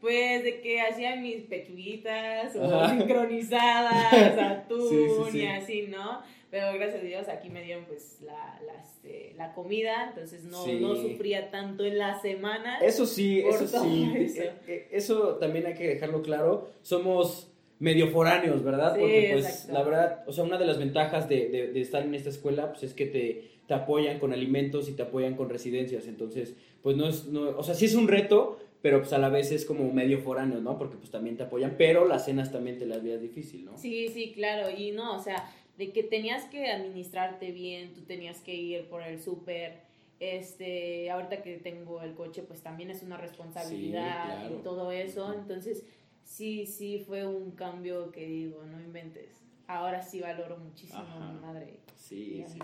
Pues 0.00 0.44
de 0.44 0.60
que 0.60 0.80
hacía 0.80 1.16
mis 1.16 1.42
pechuguitas 1.42 2.54
o 2.54 2.88
sincronizadas, 2.88 4.38
atún 4.38 5.34
y 5.34 5.46
así, 5.46 5.88
¿no? 5.88 6.20
Pero 6.50 6.72
gracias 6.74 7.02
a 7.02 7.04
Dios 7.04 7.28
aquí 7.28 7.50
me 7.50 7.62
dieron 7.62 7.84
pues 7.86 8.18
la, 8.24 8.60
la, 8.64 8.80
este, 8.80 9.34
la 9.36 9.52
comida, 9.52 10.08
entonces 10.08 10.44
no, 10.44 10.64
no, 10.66 10.94
sufría 10.94 11.50
tanto 11.50 11.84
en 11.84 11.98
la 11.98 12.20
semana. 12.20 12.78
Eso 12.78 13.04
sí, 13.04 13.40
eso 13.40 13.66
sí. 13.66 14.12
Eso. 14.16 14.42
Eh, 14.42 14.52
eh, 14.68 14.88
eso. 14.92 15.36
también 15.36 15.66
hay 15.66 15.74
que 15.74 15.88
dejarlo 15.88 16.22
claro. 16.22 16.70
Somos 16.82 17.50
medio 17.78 18.08
foráneos, 18.08 18.62
¿verdad? 18.62 18.96
Porque 18.98 19.30
pues 19.32 19.68
la 19.70 19.82
verdad, 19.82 20.24
o 20.26 20.32
sea, 20.32 20.44
una 20.44 20.58
de 20.58 20.66
las 20.66 20.78
ventajas 20.78 21.28
de, 21.28 21.48
de, 21.48 21.72
de 21.72 21.80
estar 21.80 22.02
en 22.02 22.14
esta 22.14 22.30
escuela 22.30 22.70
pues 22.70 22.84
es 22.84 22.94
que 22.94 23.06
te, 23.06 23.50
te 23.66 23.74
apoyan 23.74 24.18
con 24.18 24.32
alimentos 24.32 24.88
y 24.88 24.92
te 24.92 25.02
apoyan 25.02 25.34
con 25.34 25.48
residencias. 25.50 26.06
Entonces, 26.06 26.56
pues 26.82 26.96
no 26.96 27.08
es, 27.08 27.26
no, 27.26 27.50
o 27.50 27.62
sea, 27.62 27.74
sí 27.74 27.86
es 27.86 27.94
un 27.94 28.08
reto, 28.08 28.58
pero 28.82 29.00
pues 29.00 29.12
a 29.12 29.18
la 29.18 29.28
vez 29.28 29.50
es 29.52 29.64
como 29.64 29.90
medio 29.92 30.20
foráneo, 30.20 30.60
¿no? 30.60 30.78
Porque 30.78 30.96
pues 30.96 31.10
también 31.10 31.36
te 31.36 31.42
apoyan, 31.42 31.74
pero 31.76 32.06
las 32.06 32.24
cenas 32.24 32.52
también 32.52 32.78
te 32.78 32.86
las 32.86 33.02
veas 33.02 33.20
difícil, 33.20 33.64
¿no? 33.64 33.76
Sí, 33.76 34.08
sí, 34.08 34.32
claro, 34.32 34.70
y 34.70 34.92
no, 34.92 35.16
o 35.16 35.20
sea, 35.20 35.50
de 35.76 35.90
que 35.90 36.02
tenías 36.02 36.44
que 36.44 36.70
administrarte 36.70 37.50
bien, 37.50 37.92
tú 37.92 38.02
tenías 38.02 38.40
que 38.40 38.54
ir 38.54 38.88
por 38.88 39.02
el 39.02 39.20
súper, 39.20 39.80
este, 40.20 41.10
ahorita 41.10 41.42
que 41.42 41.58
tengo 41.58 42.00
el 42.02 42.14
coche, 42.14 42.42
pues 42.42 42.62
también 42.62 42.90
es 42.90 43.02
una 43.02 43.16
responsabilidad 43.16 44.50
y 44.50 44.62
todo 44.62 44.92
eso, 44.92 45.34
entonces 45.34 45.84
sí, 46.26 46.66
sí 46.66 47.02
fue 47.06 47.26
un 47.26 47.52
cambio 47.52 48.10
que 48.10 48.26
digo, 48.26 48.62
no 48.66 48.80
inventes, 48.80 49.30
ahora 49.66 50.02
sí 50.02 50.20
valoro 50.20 50.58
muchísimo 50.58 51.00
a 51.00 51.32
mi 51.32 51.40
madre 51.40 51.78
sí, 51.96 52.44
sí, 52.46 52.58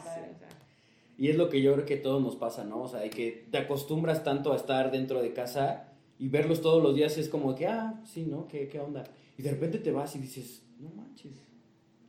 Y 1.16 1.28
es 1.28 1.36
lo 1.36 1.48
que 1.48 1.62
yo 1.62 1.72
creo 1.74 1.86
que 1.86 1.96
todo 1.96 2.20
nos 2.20 2.36
pasa, 2.36 2.64
¿no? 2.64 2.82
O 2.82 2.88
sea, 2.88 3.00
de 3.00 3.10
que 3.10 3.46
te 3.50 3.58
acostumbras 3.58 4.24
tanto 4.24 4.52
a 4.52 4.56
estar 4.56 4.90
dentro 4.90 5.22
de 5.22 5.32
casa 5.32 5.92
y 6.18 6.28
verlos 6.28 6.60
todos 6.60 6.82
los 6.82 6.94
días 6.94 7.16
es 7.18 7.28
como 7.28 7.54
que, 7.54 7.66
ah, 7.66 8.00
sí, 8.04 8.24
¿no? 8.24 8.46
¿Qué, 8.48 8.68
qué 8.68 8.78
onda? 8.78 9.04
Y 9.38 9.42
de 9.42 9.50
repente 9.50 9.78
te 9.78 9.90
vas 9.90 10.14
y 10.16 10.18
dices, 10.18 10.62
no 10.78 10.90
manches. 10.90 11.32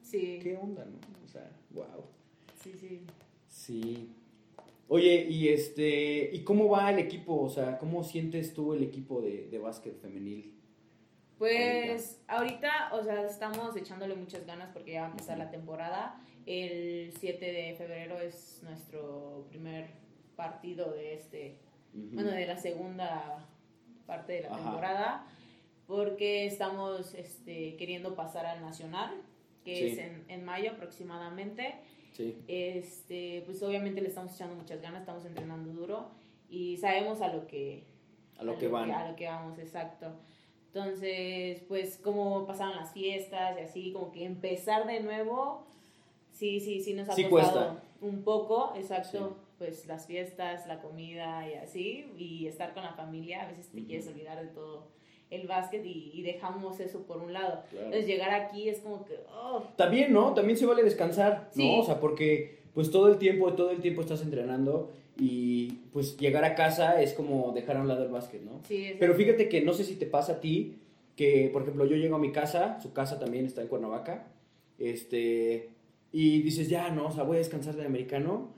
Sí. 0.02 0.40
¿Qué 0.42 0.58
onda, 0.58 0.86
no? 0.86 0.98
O 1.26 1.28
sea, 1.28 1.50
wow. 1.72 2.04
Sí, 2.62 2.74
sí. 2.80 3.02
Sí. 3.48 4.10
Oye, 4.88 5.28
y 5.28 5.48
este, 5.48 6.30
¿y 6.36 6.44
cómo 6.44 6.70
va 6.70 6.92
el 6.92 7.00
equipo? 7.00 7.42
O 7.42 7.50
sea, 7.50 7.80
¿cómo 7.80 8.04
sientes 8.04 8.54
tú 8.54 8.74
el 8.74 8.84
equipo 8.84 9.22
de, 9.22 9.48
de 9.48 9.58
básquet 9.58 10.00
femenil? 10.00 10.54
Pues 11.44 12.22
ahorita, 12.30 12.92
o 12.94 13.04
sea, 13.04 13.26
estamos 13.26 13.76
echándole 13.76 14.16
muchas 14.16 14.46
ganas 14.46 14.70
porque 14.72 14.94
ya 14.94 15.02
va 15.02 15.08
a 15.08 15.12
empezar 15.12 15.38
la 15.38 15.52
temporada. 15.52 16.16
El 16.46 17.12
7 17.20 17.52
de 17.52 17.76
febrero 17.76 18.18
es 18.18 18.62
nuestro 18.64 19.46
primer 19.50 19.90
partido 20.38 20.90
de 20.94 21.16
este, 21.16 21.58
bueno, 21.92 22.32
de 22.32 22.46
la 22.46 22.56
segunda 22.56 23.46
parte 24.06 24.32
de 24.32 24.42
la 24.44 24.56
temporada, 24.56 25.28
porque 25.86 26.46
estamos 26.46 27.14
este, 27.14 27.76
queriendo 27.76 28.16
pasar 28.16 28.46
al 28.46 28.62
Nacional, 28.62 29.14
que 29.66 29.92
es 29.92 29.98
en, 29.98 30.24
en, 30.30 30.46
mayo 30.46 30.72
aproximadamente. 30.72 31.76
Sí. 32.14 32.38
Este, 32.48 33.44
pues 33.46 33.62
obviamente 33.64 34.00
le 34.00 34.08
estamos 34.08 34.34
echando 34.34 34.56
muchas 34.56 34.82
ganas, 34.82 35.02
estamos 35.02 35.26
entrenando 35.26 35.74
duro 35.74 36.10
y 36.50 36.78
sabemos 36.78 37.20
a 37.20 37.28
lo 37.28 37.48
que... 37.48 37.84
A 38.38 38.46
lo 38.46 38.58
que 38.58 38.70
van. 38.70 38.90
a 38.92 39.10
lo 39.10 39.16
que 39.18 39.28
vamos, 39.28 39.60
exacto. 39.60 40.14
Entonces, 40.74 41.62
pues 41.68 42.00
como 42.04 42.48
pasaban 42.48 42.76
las 42.76 42.94
fiestas 42.94 43.58
y 43.60 43.62
así, 43.62 43.92
como 43.94 44.12
que 44.12 44.26
empezar 44.26 44.88
de 44.88 45.02
nuevo, 45.02 45.68
sí, 46.32 46.60
sí, 46.60 46.82
sí 46.82 46.94
nos 46.94 47.10
ha 47.10 47.30
costado 47.30 47.82
un 48.02 48.24
poco, 48.24 48.74
exacto 48.76 49.38
pues 49.64 49.88
las 49.88 50.08
fiestas, 50.08 50.68
la 50.68 50.82
comida 50.82 51.48
y 51.50 51.54
así, 51.54 52.12
y 52.18 52.48
estar 52.48 52.74
con 52.74 52.84
la 52.84 52.92
familia, 52.94 53.44
a 53.44 53.48
veces 53.48 53.70
te 53.70 53.86
quieres 53.86 54.06
olvidar 54.08 54.42
de 54.42 54.48
todo 54.48 54.88
el 55.30 55.48
básquet 55.48 55.84
y, 55.86 56.22
dejamos 56.22 56.82
eso 56.82 57.04
por 57.04 57.18
un 57.18 57.32
lado. 57.32 57.64
Entonces 57.72 58.06
llegar 58.06 58.32
aquí 58.32 58.68
es 58.68 58.82
como 58.82 59.06
que... 59.06 59.20
Oh. 59.34 59.64
También, 59.78 60.12
¿no? 60.12 60.34
También 60.34 60.58
se 60.58 60.66
vale 60.66 60.84
descansar, 60.84 61.50
¿no? 61.56 61.80
O 61.80 61.84
sea, 61.86 62.02
porque 62.02 62.60
pues 62.74 62.92
todo 62.92 63.08
el 63.08 63.18
tiempo, 63.18 63.54
todo 63.54 63.72
el 63.72 63.80
tiempo 63.80 64.02
estás 64.02 64.22
entrenando 64.22 64.92
y 65.18 65.80
pues 65.92 66.18
llegar 66.18 66.44
a 66.44 66.56
casa 66.56 67.02
es 67.02 67.14
como 67.14 67.52
dejar 67.54 67.78
a 67.78 67.82
un 67.82 67.88
lado 67.88 68.04
el 68.04 68.12
básquet, 68.12 68.42
¿no? 68.42 68.62
Sí, 68.68 68.96
Pero 69.00 69.14
fíjate 69.14 69.48
que 69.48 69.62
no 69.62 69.74
sé 69.74 69.84
si 69.84 69.96
te 69.96 70.06
pasa 70.06 70.34
a 70.34 70.40
ti, 70.40 70.76
que 71.16 71.50
por 71.54 71.62
ejemplo 71.62 71.86
yo 71.86 71.96
llego 71.96 72.16
a 72.16 72.20
mi 72.20 72.32
casa, 72.32 72.80
su 72.82 72.94
casa 72.94 73.20
también 73.20 73.46
está 73.46 73.62
en 73.62 73.68
Cuernavaca, 73.68 74.28
este, 74.80 75.70
y 76.12 76.42
dices, 76.42 76.70
ya, 76.70 76.90
no, 76.90 77.08
o 77.08 77.12
sea, 77.12 77.24
voy 77.24 77.36
a 77.36 77.40
descansar 77.40 77.76
del 77.76 77.86
americano 77.86 78.50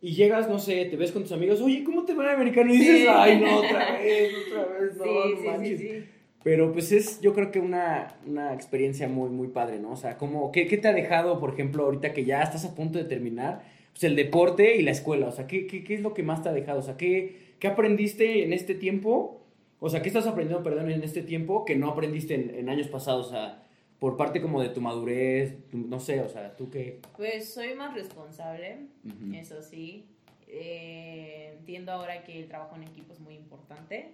y 0.00 0.14
llegas, 0.14 0.48
no 0.48 0.58
sé, 0.58 0.84
te 0.84 0.96
ves 0.96 1.10
con 1.10 1.22
tus 1.22 1.32
amigos, 1.32 1.60
oye, 1.60 1.82
¿cómo 1.82 2.04
te 2.04 2.14
va 2.14 2.24
el 2.24 2.30
americano? 2.30 2.72
Y 2.72 2.78
dices, 2.78 3.08
ay, 3.10 3.40
no, 3.40 3.58
otra 3.58 3.98
vez, 3.98 4.32
otra 4.46 4.64
vez, 4.66 4.96
no, 4.96 5.04
sí, 5.04 5.44
no 5.44 5.64
sí, 5.64 5.76
Sí, 5.76 6.04
Pero 6.44 6.72
pues 6.72 6.92
es, 6.92 7.20
yo 7.20 7.34
creo 7.34 7.50
que 7.50 7.58
una, 7.58 8.16
una 8.24 8.54
experiencia 8.54 9.08
muy, 9.08 9.30
muy 9.30 9.48
padre, 9.48 9.80
¿no? 9.80 9.90
O 9.90 9.96
sea, 9.96 10.16
como, 10.16 10.52
¿qué, 10.52 10.68
¿qué, 10.68 10.78
te 10.78 10.86
ha 10.86 10.92
dejado, 10.92 11.40
por 11.40 11.52
ejemplo, 11.52 11.84
ahorita 11.84 12.12
que 12.12 12.24
ya 12.24 12.42
estás 12.42 12.64
a 12.64 12.76
punto 12.76 12.98
de 12.98 13.04
terminar, 13.04 13.62
pues 13.98 14.04
el 14.04 14.16
deporte 14.16 14.76
y 14.76 14.82
la 14.82 14.92
escuela? 14.92 15.26
O 15.26 15.32
sea, 15.32 15.48
¿qué, 15.48 15.66
qué, 15.66 15.82
qué 15.82 15.94
es 15.94 16.00
lo 16.00 16.14
que 16.14 16.22
más 16.22 16.42
te 16.42 16.48
ha 16.48 16.52
dejado? 16.52 16.78
O 16.78 16.82
sea, 16.82 16.96
¿qué, 16.96 17.54
¿qué 17.58 17.66
aprendiste 17.66 18.44
en 18.44 18.52
este 18.52 18.76
tiempo? 18.76 19.42
O 19.80 19.90
sea, 19.90 20.02
¿qué 20.02 20.08
estás 20.08 20.28
aprendiendo, 20.28 20.62
perdón, 20.62 20.90
en 20.90 21.02
este 21.02 21.22
tiempo 21.22 21.64
que 21.64 21.74
no 21.74 21.88
aprendiste 21.90 22.34
en, 22.34 22.54
en 22.54 22.68
años 22.68 22.86
pasados? 22.86 23.26
O 23.26 23.30
sea, 23.30 23.64
por 23.98 24.16
parte 24.16 24.40
como 24.40 24.62
de 24.62 24.68
tu 24.68 24.80
madurez, 24.80 25.56
no 25.72 25.98
sé, 25.98 26.20
o 26.20 26.28
sea, 26.28 26.56
¿tú 26.56 26.70
qué? 26.70 27.00
Pues 27.16 27.52
soy 27.52 27.74
más 27.74 27.94
responsable, 27.94 28.86
eso 29.34 29.62
sí. 29.62 30.06
Eh, 30.46 31.54
entiendo 31.58 31.90
ahora 31.92 32.22
que 32.22 32.38
el 32.38 32.46
trabajo 32.46 32.76
en 32.76 32.84
equipo 32.84 33.12
es 33.12 33.20
muy 33.20 33.34
importante. 33.34 34.12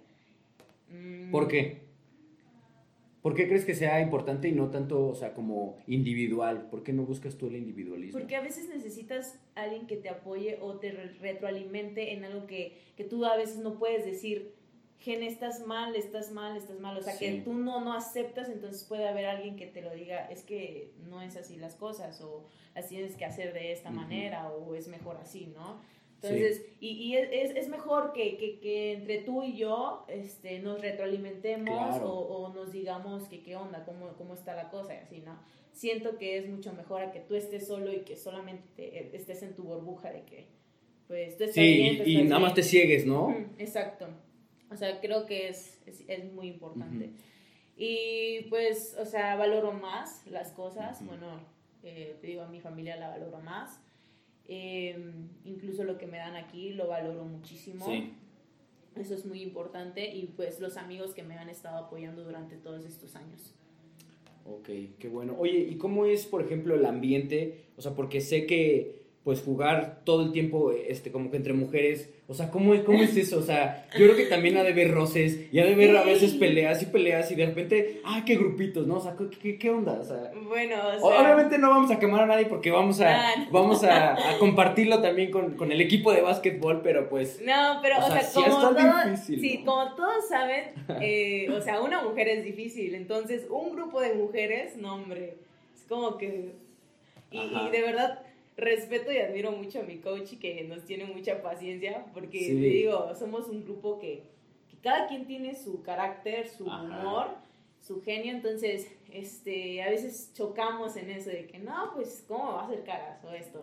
Mm. 0.89 1.29
¿Por 1.29 1.47
qué? 1.47 1.81
¿Por 3.25 3.33
qué 3.33 3.47
crees 3.47 3.65
que 3.65 3.73
sea 3.73 4.01
importante 4.01 4.47
y 4.47 4.51
no 4.51 4.69
tanto, 4.69 5.07
o 5.07 5.15
sea, 5.15 5.33
como 5.33 5.77
individual? 5.87 6.69
¿Por 6.69 6.83
qué 6.83 6.93
no 6.93 7.07
buscas 7.07 7.39
tú 7.39 7.47
el 7.47 7.55
individualismo? 7.55 8.19
Porque 8.19 8.35
a 8.35 8.41
veces 8.41 8.69
necesitas 8.69 9.39
alguien 9.55 9.87
que 9.87 9.97
te 9.97 10.09
apoye 10.09 10.59
o 10.61 10.75
te 10.75 10.91
retroalimente 10.91 12.13
en 12.13 12.23
algo 12.23 12.45
que, 12.45 12.77
que 12.95 13.03
tú 13.03 13.25
a 13.25 13.35
veces 13.35 13.57
no 13.57 13.79
puedes 13.79 14.05
decir, 14.05 14.53
Gen, 14.99 15.23
estás 15.23 15.65
mal, 15.65 15.95
estás 15.95 16.31
mal, 16.31 16.55
estás 16.55 16.79
mal. 16.79 16.99
O 16.99 17.01
sea, 17.01 17.17
que 17.17 17.41
tú 17.41 17.55
no, 17.55 17.83
no 17.83 17.93
aceptas, 17.93 18.47
entonces 18.47 18.83
puede 18.83 19.07
haber 19.07 19.25
alguien 19.25 19.55
que 19.55 19.65
te 19.65 19.81
lo 19.81 19.91
diga, 19.91 20.27
es 20.27 20.43
que 20.43 20.93
no 21.09 21.23
es 21.23 21.35
así 21.35 21.55
las 21.57 21.73
cosas, 21.73 22.21
o 22.21 22.45
las 22.75 22.87
tienes 22.89 23.15
que 23.15 23.25
hacer 23.25 23.53
de 23.53 23.71
esta 23.71 23.89
manera, 23.89 24.51
o 24.51 24.75
es 24.75 24.87
mejor 24.87 25.17
así, 25.17 25.47
¿no? 25.47 25.81
Entonces, 26.29 26.65
y, 26.79 26.89
y 26.89 27.17
es, 27.17 27.55
es, 27.55 27.69
mejor 27.69 28.13
que, 28.13 28.37
que, 28.37 28.59
que, 28.59 28.93
entre 28.93 29.19
tú 29.19 29.43
y 29.43 29.55
yo 29.55 30.05
este, 30.07 30.59
nos 30.59 30.81
retroalimentemos 30.81 32.01
o, 32.01 32.11
o, 32.11 32.53
nos 32.53 32.71
digamos 32.71 33.27
que 33.27 33.43
qué 33.43 33.55
onda, 33.55 33.85
cómo, 33.85 34.13
cómo 34.17 34.33
está 34.33 34.55
la 34.55 34.69
cosa 34.69 34.93
y 34.93 34.97
así, 34.97 35.21
¿no? 35.21 35.39
Siento 35.73 36.17
que 36.17 36.37
es 36.37 36.47
mucho 36.47 36.73
mejor 36.73 37.01
a 37.01 37.11
que 37.11 37.19
tú 37.19 37.35
estés 37.35 37.67
solo 37.67 37.91
y 37.91 37.99
que 37.99 38.15
solamente 38.15 39.15
estés 39.15 39.43
en 39.43 39.55
tu 39.55 39.63
burbuja 39.63 40.11
de 40.11 40.23
que, 40.23 40.47
pues, 41.07 41.37
tú 41.37 41.43
estás 41.43 41.55
sí, 41.55 42.01
y, 42.05 42.23
nada 42.23 42.39
más 42.39 42.53
te 42.53 42.63
ciegues, 42.63 43.05
¿no? 43.05 43.35
exacto. 43.57 44.07
O 44.71 44.75
sea, 44.77 44.99
creo 44.99 45.25
que 45.25 45.49
es, 45.49 45.81
es, 45.85 46.03
es 46.07 46.31
muy 46.33 46.47
importante. 46.47 47.11
Y 47.77 48.41
pues, 48.49 48.95
o 48.99 49.05
sea, 49.05 49.35
valoro 49.35 49.73
más 49.73 50.25
las 50.27 50.51
cosas. 50.51 51.05
Bueno, 51.05 51.39
eh, 51.83 52.17
te 52.21 52.27
digo, 52.27 52.41
a 52.41 52.47
mi 52.47 52.61
familia 52.61 52.95
la 52.95 53.09
valoro 53.09 53.39
más. 53.41 53.81
Em, 54.47 55.29
incluso 55.43 55.83
lo 55.83 55.97
que 55.97 56.05
me 56.05 56.17
dan 56.17 56.35
aquí 56.35 56.73
lo 56.73 56.87
valoro 56.87 57.25
muchísimo. 57.25 57.85
Eso 58.95 59.13
es 59.13 59.25
muy 59.25 59.41
importante 59.41 60.15
y 60.15 60.27
pues 60.27 60.59
los 60.59 60.77
amigos 60.77 61.13
que 61.13 61.23
me 61.23 61.35
han 61.35 61.49
estado 61.49 61.77
apoyando 61.77 62.23
durante 62.23 62.55
todos 62.55 62.85
estos 62.85 63.15
años. 63.15 63.53
Ok, 64.45 64.69
qué 64.99 65.09
bueno. 65.09 65.35
Oye, 65.37 65.57
¿y 65.57 65.75
cómo 65.77 66.05
es, 66.05 66.25
por 66.25 66.41
ejemplo, 66.41 66.75
el 66.75 66.85
ambiente? 66.85 67.65
O 67.77 67.81
sea, 67.81 67.95
porque 67.95 68.21
sé 68.21 68.45
que 68.45 69.04
pues 69.25 69.41
jugar 69.41 70.01
todo 70.05 70.23
el 70.23 70.31
tiempo 70.31 70.71
este 70.71 71.11
como 71.11 71.29
que 71.29 71.37
entre 71.37 71.51
mujeres 71.51 72.09
o 72.27 72.33
sea, 72.33 72.49
¿cómo, 72.49 72.73
¿cómo 72.83 73.03
es 73.03 73.15
eso? 73.15 73.37
O 73.37 73.43
sea, 73.43 73.85
yo 73.93 74.05
creo 74.05 74.15
que 74.15 74.25
también 74.25 74.57
ha 74.57 74.63
de 74.63 74.73
ver 74.73 74.91
roces 74.91 75.41
y 75.51 75.59
ha 75.59 75.65
de 75.65 75.75
ver 75.75 75.95
a 75.95 76.01
veces 76.01 76.33
peleas 76.33 76.81
y 76.81 76.87
peleas 76.87 77.29
y 77.29 77.35
de 77.35 77.45
repente, 77.45 78.01
ah, 78.03 78.23
qué 78.25 78.35
grupitos, 78.35 78.87
¿no? 78.87 78.95
O 78.95 78.99
sea, 78.99 79.15
¿qué, 79.39 79.59
qué 79.59 79.69
onda? 79.69 79.93
O 79.93 80.03
sea, 80.03 80.31
bueno, 80.47 80.75
o 80.87 81.07
sea, 81.07 81.21
obviamente 81.21 81.59
no 81.59 81.69
vamos 81.69 81.91
a 81.91 81.99
quemar 81.99 82.21
a 82.21 82.25
nadie 82.25 82.47
porque 82.47 82.71
vamos 82.71 82.99
a, 82.99 83.29
ah, 83.29 83.47
vamos 83.51 83.83
a, 83.83 84.17
compartirlo 84.39 85.03
también 85.03 85.29
con, 85.29 85.55
con, 85.55 85.71
el 85.71 85.79
equipo 85.81 86.11
de 86.11 86.21
básquetbol, 86.21 86.81
pero 86.81 87.09
pues... 87.09 87.39
No, 87.45 87.77
pero, 87.83 87.99
o, 87.99 88.07
sea, 88.07 88.23
como, 88.33 88.73
todos, 88.73 89.19
sí, 89.19 89.61
como 89.63 89.93
todos 89.93 90.27
saben, 90.27 90.71
eh, 91.01 91.47
o 91.51 91.61
sea, 91.61 91.79
una 91.81 92.01
mujer 92.01 92.27
es 92.27 92.43
difícil, 92.43 92.95
entonces 92.95 93.45
un 93.51 93.75
grupo 93.75 94.01
de 94.01 94.15
mujeres, 94.15 94.77
no, 94.77 94.95
hombre, 94.95 95.35
es 95.75 95.83
como 95.87 96.17
que... 96.17 96.53
y 97.29 97.69
de 97.69 97.81
verdad 97.83 98.25
respeto 98.57 99.11
y 99.11 99.17
admiro 99.17 99.51
mucho 99.51 99.79
a 99.79 99.83
mi 99.83 99.97
coach 99.97 100.33
y 100.33 100.35
que 100.37 100.63
nos 100.63 100.85
tiene 100.85 101.05
mucha 101.05 101.41
paciencia, 101.41 102.05
porque 102.13 102.39
te 102.39 102.53
digo, 102.53 103.13
somos 103.15 103.47
un 103.47 103.63
grupo 103.63 103.99
que, 103.99 104.23
cada 104.81 105.07
quien 105.07 105.25
tiene 105.25 105.55
su 105.55 105.81
carácter, 105.81 106.47
su 106.47 106.65
humor, 106.65 107.29
su 107.81 108.01
genio, 108.03 108.31
entonces 108.31 108.87
este, 109.11 109.81
a 109.81 109.89
veces 109.89 110.31
chocamos 110.35 110.95
en 110.95 111.09
eso 111.09 111.31
de 111.31 111.47
que 111.47 111.57
no, 111.57 111.91
pues, 111.93 112.23
¿cómo 112.27 112.53
va 112.53 112.61
a 112.61 112.65
hacer 112.67 112.83
caras 112.83 113.23
o 113.23 113.31
esto? 113.31 113.59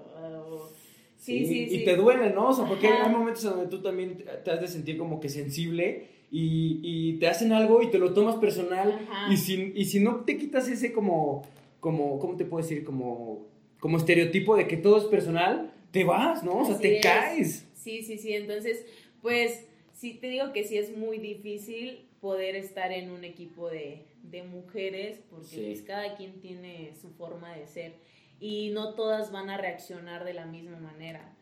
sí, 1.17 1.47
sí, 1.47 1.69
sí, 1.69 1.77
Y 1.77 1.85
te 1.85 1.97
duele, 1.97 2.31
¿no? 2.31 2.49
O 2.49 2.53
sea, 2.53 2.67
porque 2.67 2.89
hay 2.89 3.09
momentos 3.11 3.45
en 3.45 3.51
donde 3.51 3.67
tú 3.67 3.81
también 3.81 4.25
te 4.45 4.51
has 4.51 4.61
de 4.61 4.67
sentir 4.67 4.99
como 4.99 5.21
que 5.21 5.29
sensible. 5.29 6.09
Y, 6.35 6.81
y 6.83 7.19
te 7.19 7.29
hacen 7.29 7.53
algo 7.53 7.83
y 7.83 7.91
te 7.91 7.99
lo 7.99 8.15
tomas 8.15 8.37
personal 8.37 9.07
y 9.31 9.37
si, 9.37 9.71
y 9.77 9.85
si 9.85 10.01
no 10.01 10.25
te 10.25 10.39
quitas 10.39 10.67
ese 10.67 10.91
como, 10.91 11.43
como, 11.79 12.19
¿cómo 12.19 12.37
te 12.37 12.47
puedo 12.47 12.63
decir? 12.63 12.85
Como 12.85 13.52
como 13.83 13.97
estereotipo 13.97 14.55
de 14.55 14.68
que 14.68 14.77
todo 14.77 14.97
es 14.97 15.05
personal, 15.07 15.73
te 15.90 16.05
vas, 16.05 16.45
¿no? 16.45 16.59
O 16.59 16.64
sea, 16.64 16.79
te 16.79 17.01
caes. 17.01 17.66
Sí, 17.75 18.03
sí, 18.03 18.16
sí. 18.16 18.33
Entonces, 18.33 18.87
pues, 19.21 19.66
sí 19.92 20.14
te 20.21 20.29
digo 20.29 20.53
que 20.53 20.62
sí 20.62 20.79
es 20.79 20.97
muy 20.97 21.18
difícil 21.18 22.07
poder 22.21 22.55
estar 22.55 22.92
en 22.92 23.11
un 23.11 23.25
equipo 23.25 23.68
de, 23.68 24.05
mujeres, 24.53 25.21
porque 25.29 25.73
pues, 25.73 25.83
cada 25.83 26.14
quien 26.14 26.40
tiene 26.40 26.92
su 26.95 27.11
forma 27.11 27.57
de 27.57 27.66
ser 27.66 27.95
y 28.38 28.71
no 28.71 28.95
todas 28.95 29.33
van 29.33 29.51
a 29.51 29.59
reaccionar 29.59 30.25
de 30.25 30.35
la 30.35 30.47
misma 30.47 30.79
manera. 30.79 31.35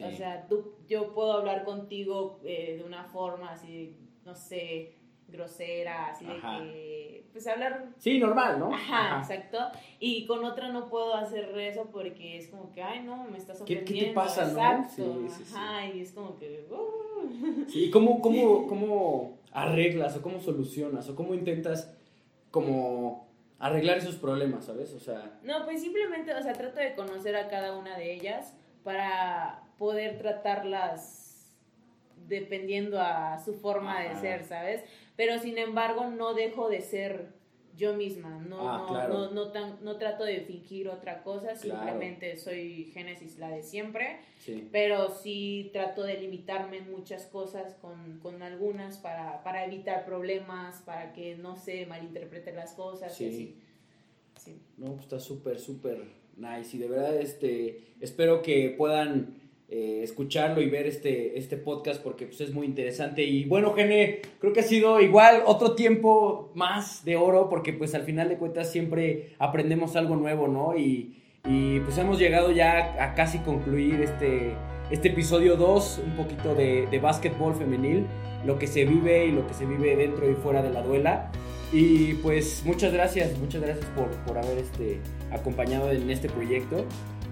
O 0.00 0.10
sea, 0.10 0.48
tú, 0.48 0.72
yo 0.88 1.14
puedo 1.14 1.34
hablar 1.34 1.64
contigo 1.64 2.40
eh, 2.44 2.74
de 2.76 2.82
una 2.82 3.04
forma 3.04 3.52
así, 3.52 3.94
no 4.26 4.34
sé, 4.34 4.94
grosera, 5.34 6.06
así 6.06 6.24
de 6.24 6.40
que, 6.40 7.24
pues 7.32 7.46
hablar... 7.46 7.88
Sí, 7.98 8.18
normal, 8.18 8.58
¿no? 8.58 8.74
Ajá, 8.74 9.18
exacto. 9.18 9.58
Y 10.00 10.26
con 10.26 10.44
otra 10.44 10.68
no 10.68 10.88
puedo 10.88 11.14
hacer 11.14 11.58
eso 11.58 11.88
porque 11.92 12.38
es 12.38 12.48
como 12.48 12.72
que, 12.72 12.82
ay, 12.82 13.02
no, 13.02 13.24
me 13.24 13.38
estás 13.38 13.60
ofendiendo. 13.60 13.92
¿Qué, 13.92 13.98
qué 13.98 14.06
te 14.06 14.12
pasa, 14.12 14.48
exacto. 14.48 15.02
no? 15.20 15.28
Sí, 15.28 15.44
Ajá, 15.54 15.86
y 15.86 16.00
es 16.00 16.12
como 16.12 16.36
que... 16.36 16.66
Uh. 16.70 17.64
Sí, 17.68 17.90
¿cómo, 17.90 18.20
cómo, 18.20 18.66
¿cómo 18.68 19.38
arreglas 19.52 20.16
o 20.16 20.22
cómo 20.22 20.40
solucionas 20.40 21.08
o 21.08 21.14
cómo 21.14 21.34
intentas 21.34 21.94
como 22.50 23.28
arreglar 23.58 23.98
esos 23.98 24.16
problemas, 24.16 24.66
¿sabes? 24.66 24.92
O 24.92 25.00
sea... 25.00 25.38
No, 25.42 25.64
pues 25.64 25.80
simplemente, 25.80 26.34
o 26.34 26.42
sea, 26.42 26.52
trato 26.52 26.80
de 26.80 26.94
conocer 26.94 27.36
a 27.36 27.48
cada 27.48 27.76
una 27.76 27.96
de 27.96 28.12
ellas 28.12 28.54
para 28.82 29.62
poder 29.78 30.18
tratarlas 30.18 31.24
dependiendo 32.28 33.00
a 33.00 33.38
su 33.38 33.54
forma 33.54 34.00
de 34.00 34.14
ser, 34.16 34.44
¿sabes? 34.44 34.84
Pero 35.16 35.38
sin 35.38 35.58
embargo 35.58 36.08
no 36.08 36.34
dejo 36.34 36.68
de 36.68 36.80
ser 36.80 37.34
yo 37.76 37.94
misma, 37.94 38.38
no, 38.48 38.68
ah, 38.70 39.08
no, 39.08 39.30
no, 39.32 39.52
no, 39.82 39.96
trato 39.96 40.24
de 40.24 40.40
fingir 40.42 40.88
otra 40.88 41.24
cosa, 41.24 41.56
simplemente 41.56 42.36
soy 42.36 42.84
Génesis 42.94 43.38
la 43.38 43.50
de 43.50 43.64
siempre, 43.64 44.20
pero 44.70 45.10
sí 45.10 45.70
trato 45.72 46.04
de 46.04 46.20
limitarme 46.20 46.78
en 46.78 46.90
muchas 46.92 47.26
cosas 47.26 47.74
con, 47.80 48.20
con 48.20 48.42
algunas 48.42 48.98
para, 48.98 49.42
para, 49.42 49.64
evitar 49.64 50.04
problemas, 50.04 50.82
para 50.82 51.12
que 51.12 51.34
no 51.36 51.56
se 51.56 51.84
malinterpreten 51.86 52.54
las 52.54 52.74
cosas 52.74 53.20
y 53.20 53.26
así. 53.26 53.58
Sí. 54.36 54.60
No, 54.76 54.92
pues 54.92 55.02
está 55.02 55.18
súper, 55.18 55.58
súper 55.58 56.04
nice. 56.36 56.76
Y 56.76 56.80
de 56.80 56.88
verdad 56.88 57.16
este, 57.16 57.94
espero 58.00 58.42
que 58.42 58.74
puedan 58.76 59.43
eh, 59.68 60.00
escucharlo 60.02 60.60
y 60.60 60.68
ver 60.68 60.86
este, 60.86 61.38
este 61.38 61.56
podcast 61.56 62.02
porque 62.02 62.26
pues, 62.26 62.40
es 62.40 62.52
muy 62.52 62.66
interesante. 62.66 63.24
Y 63.24 63.44
bueno, 63.46 63.72
Gene, 63.72 64.20
creo 64.38 64.52
que 64.52 64.60
ha 64.60 64.64
sido 64.64 65.00
igual 65.00 65.42
otro 65.46 65.74
tiempo 65.74 66.50
más 66.54 67.04
de 67.04 67.16
oro 67.16 67.48
porque 67.48 67.72
pues 67.72 67.94
al 67.94 68.02
final 68.02 68.28
de 68.28 68.36
cuentas 68.36 68.70
siempre 68.70 69.34
aprendemos 69.38 69.96
algo 69.96 70.16
nuevo, 70.16 70.48
¿no? 70.48 70.76
Y, 70.76 71.16
y 71.46 71.80
pues 71.80 71.96
hemos 71.98 72.18
llegado 72.18 72.52
ya 72.52 73.02
a 73.02 73.14
casi 73.14 73.38
concluir 73.38 74.00
este, 74.02 74.52
este 74.90 75.08
episodio 75.08 75.56
2, 75.56 76.02
un 76.04 76.16
poquito 76.16 76.54
de, 76.54 76.86
de 76.90 76.98
básquetbol 76.98 77.54
femenil, 77.54 78.06
lo 78.44 78.58
que 78.58 78.66
se 78.66 78.84
vive 78.84 79.26
y 79.26 79.32
lo 79.32 79.46
que 79.46 79.54
se 79.54 79.64
vive 79.64 79.96
dentro 79.96 80.30
y 80.30 80.34
fuera 80.34 80.62
de 80.62 80.70
la 80.70 80.82
duela. 80.82 81.30
Y 81.72 82.14
pues 82.14 82.62
muchas 82.64 82.92
gracias, 82.92 83.36
muchas 83.38 83.62
gracias 83.62 83.86
por, 83.96 84.08
por 84.24 84.38
haber 84.38 84.58
este, 84.58 85.00
acompañado 85.32 85.90
en 85.90 86.08
este 86.08 86.28
proyecto. 86.28 86.84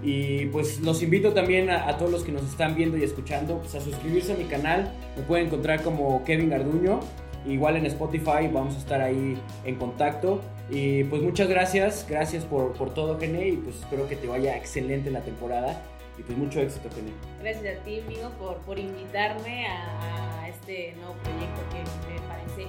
Y 0.03 0.47
pues 0.47 0.81
los 0.81 1.01
invito 1.01 1.33
también 1.33 1.69
a, 1.69 1.97
todos 1.97 2.11
los 2.11 2.23
que 2.23 2.31
nos 2.31 2.43
están 2.43 2.75
viendo 2.75 2.97
y 2.97 3.03
escuchando 3.03 3.59
pues, 3.59 3.73
a 3.75 3.81
suscribirse 3.81 4.33
a 4.33 4.35
mi 4.35 4.43
canal. 4.45 4.91
Me 5.15 5.23
pueden 5.23 5.47
encontrar 5.47 5.81
como 5.81 6.23
Kevin 6.25 6.49
Garduño. 6.49 6.99
Igual 7.45 7.77
en 7.77 7.85
Spotify 7.85 8.47
vamos 8.51 8.75
a 8.75 8.79
estar 8.79 9.01
ahí 9.01 9.37
en 9.65 9.75
contacto. 9.75 10.41
Y 10.69 11.05
pues 11.05 11.21
muchas 11.21 11.47
gracias, 11.47 12.05
gracias 12.09 12.43
por, 12.45 12.73
por 12.73 12.93
todo, 12.93 13.17
Gene. 13.19 13.47
Y 13.47 13.57
pues 13.57 13.77
espero 13.77 14.07
que 14.07 14.15
te 14.15 14.27
vaya 14.27 14.57
excelente 14.57 15.09
la 15.09 15.21
temporada. 15.21 15.81
Y 16.17 16.23
pues 16.23 16.37
mucho 16.37 16.59
éxito, 16.59 16.89
Gene. 16.93 17.11
Gracias 17.41 17.77
a 17.77 17.83
ti, 17.83 18.01
amigo, 18.01 18.29
por, 18.39 18.57
por 18.59 18.77
invitarme 18.77 19.67
a, 19.67 20.47
este 20.49 20.93
nuevo 20.97 21.13
proyecto 21.23 21.61
que 21.71 22.13
me 22.13 22.19
parece 22.27 22.67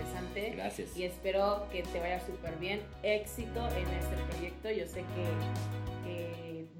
interesante. 0.00 0.52
Gracias. 0.56 0.96
Y 0.96 1.04
espero 1.04 1.66
que 1.70 1.82
te 1.82 2.00
vaya 2.00 2.20
súper 2.20 2.56
bien. 2.58 2.80
Éxito 3.02 3.66
en 3.68 3.88
este 3.88 4.16
proyecto. 4.30 4.70
Yo 4.70 4.86
sé 4.86 5.00
que 5.00 5.60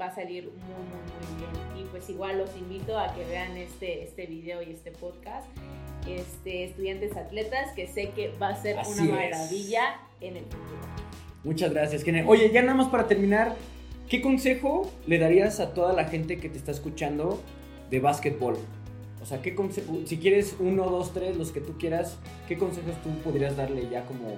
va 0.01 0.07
a 0.07 0.15
salir 0.15 0.45
muy, 0.45 0.83
muy, 0.89 1.03
muy 1.19 1.75
bien. 1.75 1.85
Y 1.85 1.89
pues 1.91 2.09
igual 2.09 2.39
los 2.39 2.57
invito 2.57 2.99
a 2.99 3.15
que 3.15 3.25
vean 3.27 3.57
este, 3.59 4.03
este 4.03 4.27
video 4.27 4.63
y 4.63 4.71
este 4.73 4.93
podcast. 4.93 5.47
este, 6.07 6.65
estudiantes 6.65 7.17
atletas, 7.17 7.73
que 7.75 7.87
sé 7.87 8.11
que 8.11 8.33
va 8.41 8.49
a 8.49 8.57
ser 8.57 8.77
una 8.77 9.05
maravilla 9.05 10.01
en 10.21 10.37
el 10.39 10.45
futuro. 10.45 10.81
Muchas 11.45 11.73
gracias, 11.73 12.05
Kenia. 12.05 12.27
Oye, 12.27 12.51
ya 12.51 12.63
nada 12.63 12.75
más 12.75 12.89
para 12.89 13.07
terminar, 13.07 13.55
¿qué 14.09 14.21
consejo 14.21 14.91
le 15.07 15.19
darías 15.19 15.61
a 15.61 15.75
toda 15.75 15.93
la 15.93 16.05
gente 16.07 16.39
que 16.39 16.49
te 16.49 16.59
está 16.59 16.71
escuchando 16.71 17.43
de 17.91 18.01
básquetbol? 18.01 18.59
O 19.23 19.27
sea, 19.27 19.43
¿qué 19.43 19.55
si 20.07 20.17
quieres 20.19 20.57
uno, 20.59 20.85
dos, 20.85 21.13
tres, 21.13 21.37
los 21.37 21.51
que 21.51 21.61
tú 21.61 21.77
quieras, 21.79 22.17
¿qué 22.49 22.57
consejos 22.57 22.95
tú 23.03 23.11
podrías 23.23 23.57
darle 23.57 23.87
ya 23.91 24.05
como, 24.07 24.35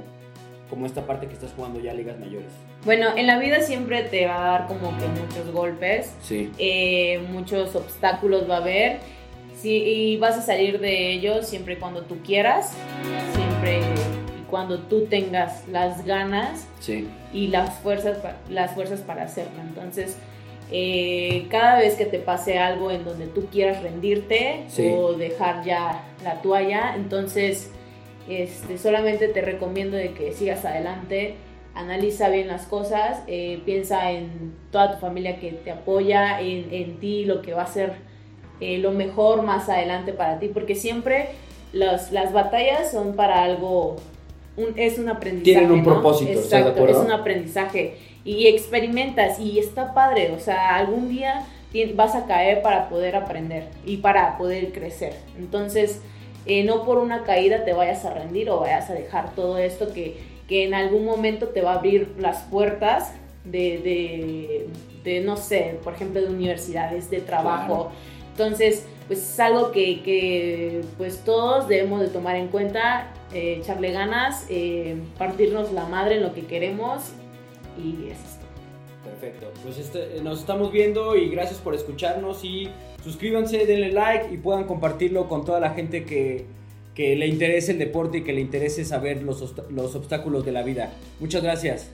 como 0.69 0.87
esta 0.87 1.07
parte 1.07 1.29
que 1.29 1.35
estás 1.35 1.53
jugando 1.55 1.79
ya 1.79 1.95
ligas 1.95 2.19
mayores? 2.19 2.51
Bueno, 2.85 3.17
en 3.17 3.29
la 3.29 3.39
vida 3.39 3.61
siempre 3.61 4.03
te 4.03 4.27
va 4.27 4.37
a 4.37 4.59
dar 4.59 4.67
como 4.67 4.97
que 4.99 5.07
muchos 5.07 5.53
golpes, 5.53 6.13
sí. 6.21 6.51
Eh, 6.59 7.25
muchos 7.31 7.77
obstáculos 7.77 8.51
va 8.51 8.57
a 8.57 8.59
haber, 8.59 8.99
sí, 9.57 9.71
y 9.71 10.17
vas 10.17 10.37
a 10.37 10.43
salir 10.43 10.81
de 10.81 11.13
ellos 11.13 11.47
siempre 11.47 11.75
y 11.75 11.77
cuando 11.77 12.03
tú 12.03 12.19
quieras, 12.25 12.73
siempre 13.35 13.81
y 13.81 14.51
cuando 14.51 14.81
tú 14.81 15.07
tengas 15.07 15.69
las 15.69 16.05
ganas 16.05 16.67
sí. 16.81 17.09
y 17.33 17.47
las 17.47 17.79
fuerzas, 17.79 18.19
las 18.51 18.75
fuerzas 18.75 19.01
para 19.01 19.23
hacerlo. 19.23 19.61
Entonces, 19.61 20.17
eh, 20.75 21.49
cada 21.51 21.79
vez 21.79 21.97
que 21.97 22.07
te 22.07 22.19
pase 22.19 22.59
algo 22.59 22.91
en 22.91 23.05
donde 23.05 23.27
tú 23.27 23.47
quieras 23.53 23.83
rendirte 23.83 24.65
o 24.97 25.13
dejar 25.13 25.65
ya 25.65 26.03
la 26.25 26.41
toalla, 26.41 26.95
entonces 26.97 27.71
este, 28.27 28.79
solamente 28.79 29.29
te 29.29 29.43
recomiendo 29.43 29.99
de 29.99 30.13
que 30.13 30.33
sigas 30.33 30.65
adelante, 30.65 31.35
analiza 31.75 32.31
bien 32.31 32.49
las 32.49 32.65
cosas, 32.65 33.23
eh, 33.27 33.61
piensa 33.67 34.13
en 34.13 34.55
toda 34.71 34.95
tu 34.95 34.99
familia 34.99 35.39
que 35.39 35.51
te 35.51 35.71
apoya, 35.71 36.41
en, 36.41 36.99
ti, 36.99 37.27
lo 37.27 37.43
que 37.43 37.53
va 37.53 37.65
a 37.65 37.67
ser 37.67 37.93
eh, 38.61 38.79
lo 38.79 38.93
mejor 38.93 39.43
más 39.43 39.69
adelante 39.69 40.15
para 40.15 40.39
ti, 40.39 40.49
porque 40.49 40.75
siempre 40.75 41.29
las 41.75 42.33
batallas 42.33 42.93
son 42.93 43.15
para 43.15 43.45
algo, 43.45 43.97
es 44.77 44.99
un 44.99 45.11
aprendizaje. 45.11 45.67
Tienen 45.67 45.71
un 45.71 45.85
propósito, 45.85 46.33
Exacto, 46.33 46.87
es 46.87 46.97
un 46.97 47.11
aprendizaje 47.11 48.12
y 48.25 48.47
experimentas 48.47 49.39
y 49.41 49.59
está 49.59 49.95
padre, 49.95 50.33
o 50.33 50.39
sea, 50.39 50.77
algún 50.77 51.09
día 51.09 51.47
vas 51.95 52.15
a 52.15 52.27
caer 52.27 52.63
para 52.63 52.89
poder 52.89 53.17
aprender 53.17 53.69
y 53.85 53.99
para 53.99 54.37
poder 54.39 54.73
crecer. 54.73 55.15
Entonces, 55.39 56.01
eh, 56.47 56.65
no 56.65 56.85
por 56.85 56.99
una 56.99 57.25
caída 57.25 57.65
te 57.65 57.73
vayas 57.73 58.05
a 58.05 58.13
rendir 58.13 58.51
o 58.51 58.61
vayas 58.61 58.91
a 58.91 58.95
dejar 58.95 59.35
todo 59.35 59.59
esto 59.59 59.93
que, 59.93 60.33
en 60.49 60.75
algún 60.75 61.07
momento 61.07 61.49
te 61.49 61.63
va 61.63 61.73
a 61.73 61.75
abrir 61.77 62.15
las 62.19 62.43
puertas 62.43 63.15
de, 63.43 64.69
de, 65.03 65.21
no 65.23 65.39
sé, 65.39 65.79
por 65.83 65.95
ejemplo, 65.95 66.21
de 66.21 66.29
universidades, 66.29 67.09
de 67.09 67.23
trabajo. 67.23 67.91
Entonces, 68.33 68.85
pues 69.07 69.21
es 69.21 69.41
algo 69.41 69.73
que, 69.73 70.83
pues 70.99 71.25
todos 71.25 71.69
debemos 71.69 72.03
de 72.03 72.09
tomar 72.09 72.37
en 72.37 72.49
cuenta, 72.49 73.15
eh, 73.33 73.61
echarle 73.63 73.93
ganas, 73.93 74.45
eh, 74.51 74.97
partirnos 75.17 75.73
la 75.73 75.87
madre 75.87 76.17
en 76.17 76.23
lo 76.23 76.35
que 76.35 76.43
queremos 76.43 77.15
y 77.79 78.09
es 78.11 78.19
esto. 78.19 78.47
Perfecto, 79.05 79.53
pues 79.65 79.79
este, 79.79 80.23
nos 80.23 80.41
estamos 80.41 80.71
viendo 80.71 81.17
y 81.17 81.29
gracias 81.29 81.59
por 81.59 81.75
escucharnos 81.75 82.45
y 82.45 82.69
suscríbanse, 83.03 83.67
denle 83.67 83.91
like 83.91 84.33
y 84.33 84.37
puedan 84.37 84.65
compartirlo 84.65 85.29
con 85.29 85.45
toda 85.45 85.59
la 85.59 85.71
gente 85.71 86.05
que, 86.05 86.45
que 86.95 87.17
le 87.17 87.27
interese 87.27 87.73
el 87.73 87.79
deporte 87.79 88.19
y 88.19 88.23
que 88.23 88.33
le 88.33 88.41
interese 88.41 88.85
saber 88.85 89.23
los, 89.23 89.55
los 89.71 89.95
obstáculos 89.97 90.45
de 90.45 90.53
la 90.53 90.63
vida. 90.63 90.93
Muchas 91.19 91.43
gracias. 91.43 91.91